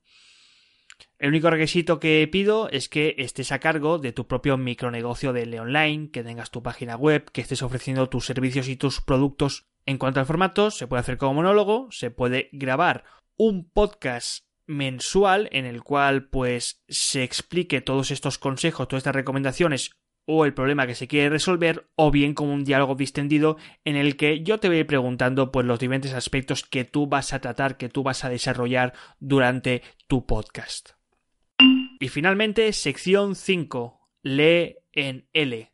El 1.19 1.29
único 1.29 1.49
requisito 1.49 1.99
que 1.99 2.27
pido 2.31 2.69
es 2.69 2.89
que 2.89 3.15
estés 3.17 3.51
a 3.51 3.59
cargo 3.59 3.97
de 3.97 4.13
tu 4.13 4.27
propio 4.27 4.55
micronegocio 4.57 5.33
de 5.33 5.43
L 5.43 5.59
online, 5.59 6.11
que 6.11 6.23
tengas 6.23 6.51
tu 6.51 6.61
página 6.61 6.95
web, 6.95 7.31
que 7.31 7.41
estés 7.41 7.63
ofreciendo 7.63 8.07
tus 8.07 8.25
servicios 8.25 8.67
y 8.67 8.77
tus 8.77 9.01
productos. 9.01 9.67
En 9.85 9.97
cuanto 9.97 10.19
al 10.19 10.25
formato, 10.27 10.69
se 10.69 10.85
puede 10.85 11.01
hacer 11.01 11.17
como 11.17 11.35
monólogo, 11.35 11.87
se 11.91 12.11
puede 12.11 12.49
grabar 12.51 13.03
un 13.35 13.69
podcast 13.69 14.46
mensual 14.67 15.49
en 15.51 15.65
el 15.65 15.81
cual 15.81 16.27
pues 16.29 16.83
se 16.87 17.23
explique 17.23 17.81
todos 17.81 18.11
estos 18.11 18.37
consejos, 18.37 18.87
todas 18.87 19.01
estas 19.01 19.15
recomendaciones 19.15 19.91
o 20.25 20.45
el 20.45 20.53
problema 20.53 20.85
que 20.85 20.95
se 20.95 21.07
quiere 21.07 21.29
resolver 21.29 21.89
o 21.95 22.11
bien 22.11 22.33
como 22.33 22.53
un 22.53 22.65
diálogo 22.65 22.95
distendido 22.95 23.57
en 23.85 23.95
el 23.95 24.17
que 24.17 24.43
yo 24.43 24.59
te 24.59 24.67
voy 24.67 24.83
preguntando 24.83 25.51
pues 25.51 25.65
los 25.65 25.79
diferentes 25.79 26.13
aspectos 26.13 26.63
que 26.63 26.83
tú 26.83 27.07
vas 27.07 27.31
a 27.33 27.39
tratar, 27.39 27.77
que 27.77 27.87
tú 27.87 28.03
vas 28.03 28.25
a 28.25 28.29
desarrollar 28.29 28.93
durante 29.19 29.81
tu 30.07 30.25
podcast. 30.25 30.91
Y 31.99 32.09
finalmente, 32.09 32.71
sección 32.73 33.35
5. 33.35 34.11
Lee 34.21 34.75
en 34.91 35.27
L. 35.33 35.71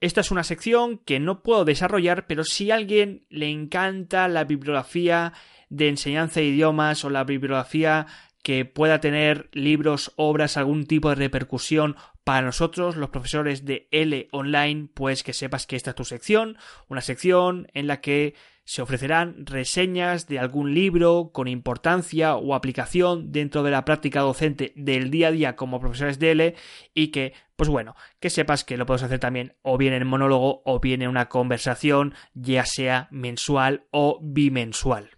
Esta 0.00 0.20
es 0.20 0.30
una 0.30 0.44
sección 0.44 0.98
que 0.98 1.18
no 1.18 1.42
puedo 1.42 1.64
desarrollar, 1.64 2.26
pero 2.26 2.44
si 2.44 2.70
a 2.70 2.76
alguien 2.76 3.26
le 3.28 3.50
encanta 3.50 4.28
la 4.28 4.44
bibliografía, 4.44 5.32
de 5.68 5.88
enseñanza 5.88 6.40
de 6.40 6.46
idiomas 6.46 7.04
o 7.04 7.10
la 7.10 7.24
bibliografía 7.24 8.06
que 8.42 8.66
pueda 8.66 9.00
tener 9.00 9.48
libros, 9.52 10.12
obras, 10.16 10.58
algún 10.58 10.86
tipo 10.86 11.08
de 11.08 11.14
repercusión 11.14 11.96
para 12.24 12.42
nosotros, 12.46 12.96
los 12.96 13.08
profesores 13.08 13.64
de 13.64 13.88
L 13.90 14.28
Online, 14.32 14.88
pues 14.92 15.22
que 15.22 15.32
sepas 15.32 15.66
que 15.66 15.76
esta 15.76 15.90
es 15.90 15.96
tu 15.96 16.04
sección, 16.04 16.58
una 16.88 17.00
sección 17.00 17.68
en 17.72 17.86
la 17.86 18.02
que 18.02 18.34
se 18.64 18.82
ofrecerán 18.82 19.46
reseñas 19.46 20.26
de 20.26 20.38
algún 20.38 20.74
libro 20.74 21.30
con 21.32 21.48
importancia 21.48 22.36
o 22.36 22.54
aplicación 22.54 23.30
dentro 23.30 23.62
de 23.62 23.70
la 23.70 23.84
práctica 23.84 24.20
docente 24.20 24.72
del 24.74 25.10
día 25.10 25.28
a 25.28 25.32
día 25.32 25.56
como 25.56 25.80
profesores 25.80 26.18
de 26.18 26.30
L 26.30 26.54
y 26.94 27.08
que, 27.08 27.34
pues 27.56 27.68
bueno, 27.68 27.94
que 28.20 28.30
sepas 28.30 28.64
que 28.64 28.78
lo 28.78 28.86
puedes 28.86 29.02
hacer 29.02 29.18
también 29.18 29.54
o 29.62 29.76
bien 29.76 29.92
en 29.92 30.06
monólogo 30.06 30.62
o 30.64 30.80
bien 30.80 31.02
en 31.02 31.08
una 31.08 31.28
conversación, 31.28 32.14
ya 32.32 32.64
sea 32.64 33.08
mensual 33.10 33.84
o 33.90 34.18
bimensual. 34.22 35.13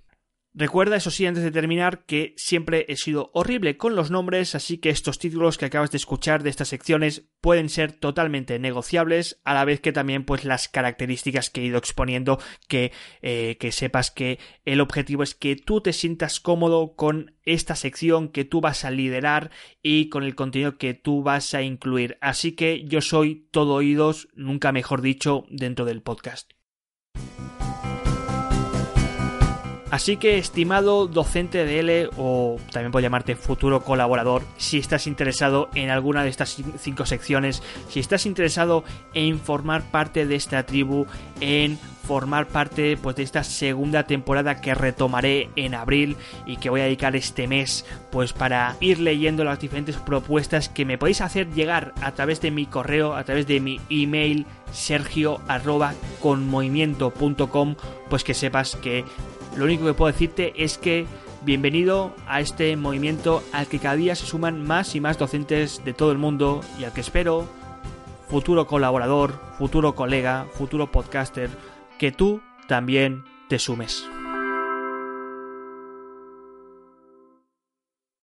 Recuerda, 0.58 0.96
eso 0.96 1.10
sí, 1.10 1.26
antes 1.26 1.44
de 1.44 1.50
terminar, 1.50 2.06
que 2.06 2.32
siempre 2.38 2.86
he 2.88 2.96
sido 2.96 3.30
horrible 3.34 3.76
con 3.76 3.94
los 3.94 4.10
nombres, 4.10 4.54
así 4.54 4.78
que 4.78 4.88
estos 4.88 5.18
títulos 5.18 5.58
que 5.58 5.66
acabas 5.66 5.90
de 5.90 5.98
escuchar 5.98 6.42
de 6.42 6.48
estas 6.48 6.68
secciones 6.68 7.28
pueden 7.42 7.68
ser 7.68 7.92
totalmente 7.92 8.58
negociables, 8.58 9.38
a 9.44 9.52
la 9.52 9.66
vez 9.66 9.80
que 9.80 9.92
también 9.92 10.24
pues 10.24 10.46
las 10.46 10.70
características 10.70 11.50
que 11.50 11.60
he 11.60 11.66
ido 11.66 11.76
exponiendo, 11.76 12.38
que, 12.68 12.92
eh, 13.20 13.58
que 13.60 13.70
sepas 13.70 14.10
que 14.10 14.38
el 14.64 14.80
objetivo 14.80 15.22
es 15.22 15.34
que 15.34 15.56
tú 15.56 15.82
te 15.82 15.92
sientas 15.92 16.40
cómodo 16.40 16.96
con 16.96 17.36
esta 17.42 17.76
sección 17.76 18.30
que 18.30 18.46
tú 18.46 18.62
vas 18.62 18.86
a 18.86 18.90
liderar 18.90 19.50
y 19.82 20.08
con 20.08 20.22
el 20.22 20.34
contenido 20.34 20.78
que 20.78 20.94
tú 20.94 21.22
vas 21.22 21.52
a 21.52 21.60
incluir. 21.60 22.16
Así 22.22 22.52
que 22.52 22.82
yo 22.86 23.02
soy 23.02 23.46
todo 23.50 23.74
oídos, 23.74 24.28
nunca 24.34 24.72
mejor 24.72 25.02
dicho, 25.02 25.44
dentro 25.50 25.84
del 25.84 26.00
podcast. 26.00 26.55
Así 29.90 30.16
que, 30.16 30.38
estimado 30.38 31.06
docente 31.06 31.64
de 31.64 31.78
L, 31.78 32.10
o 32.16 32.56
también 32.72 32.90
puedo 32.90 33.04
llamarte 33.04 33.36
futuro 33.36 33.82
colaborador, 33.84 34.42
si 34.56 34.78
estás 34.78 35.06
interesado 35.06 35.68
en 35.74 35.90
alguna 35.90 36.24
de 36.24 36.30
estas 36.30 36.56
cinco 36.78 37.06
secciones, 37.06 37.62
si 37.88 38.00
estás 38.00 38.26
interesado 38.26 38.82
en 39.14 39.38
formar 39.38 39.82
parte 39.84 40.26
de 40.26 40.34
esta 40.34 40.64
tribu, 40.66 41.06
en 41.40 41.78
formar 42.06 42.46
parte 42.46 42.96
pues 42.96 43.16
de 43.16 43.24
esta 43.24 43.42
segunda 43.42 44.04
temporada 44.04 44.60
que 44.60 44.74
retomaré 44.74 45.50
en 45.56 45.74
abril 45.74 46.16
y 46.46 46.56
que 46.56 46.70
voy 46.70 46.80
a 46.80 46.84
dedicar 46.84 47.16
este 47.16 47.48
mes 47.48 47.84
pues 48.10 48.32
para 48.32 48.76
ir 48.80 49.00
leyendo 49.00 49.42
las 49.42 49.58
diferentes 49.58 49.96
propuestas 49.96 50.68
que 50.68 50.84
me 50.84 50.98
podéis 50.98 51.20
hacer 51.20 51.50
llegar 51.52 51.92
a 52.00 52.12
través 52.12 52.40
de 52.40 52.52
mi 52.52 52.66
correo, 52.66 53.14
a 53.14 53.24
través 53.24 53.48
de 53.48 53.60
mi 53.60 53.80
email 53.90 54.46
sergio 54.72 55.40
arroba 55.48 55.94
pues 58.08 58.24
que 58.24 58.34
sepas 58.34 58.76
que 58.76 59.04
lo 59.56 59.64
único 59.64 59.84
que 59.84 59.94
puedo 59.94 60.12
decirte 60.12 60.52
es 60.56 60.78
que 60.78 61.06
bienvenido 61.42 62.14
a 62.26 62.40
este 62.40 62.76
movimiento 62.76 63.42
al 63.52 63.66
que 63.66 63.78
cada 63.78 63.96
día 63.96 64.14
se 64.14 64.26
suman 64.26 64.62
más 64.66 64.94
y 64.94 65.00
más 65.00 65.18
docentes 65.18 65.82
de 65.84 65.94
todo 65.94 66.12
el 66.12 66.18
mundo 66.18 66.60
y 66.78 66.84
al 66.84 66.92
que 66.92 67.00
espero, 67.00 67.48
futuro 68.28 68.66
colaborador, 68.66 69.40
futuro 69.58 69.94
colega, 69.94 70.46
futuro 70.54 70.90
podcaster, 70.90 71.50
que 71.98 72.12
tú 72.12 72.40
también 72.66 73.24
te 73.48 73.58
sumes. 73.58 74.06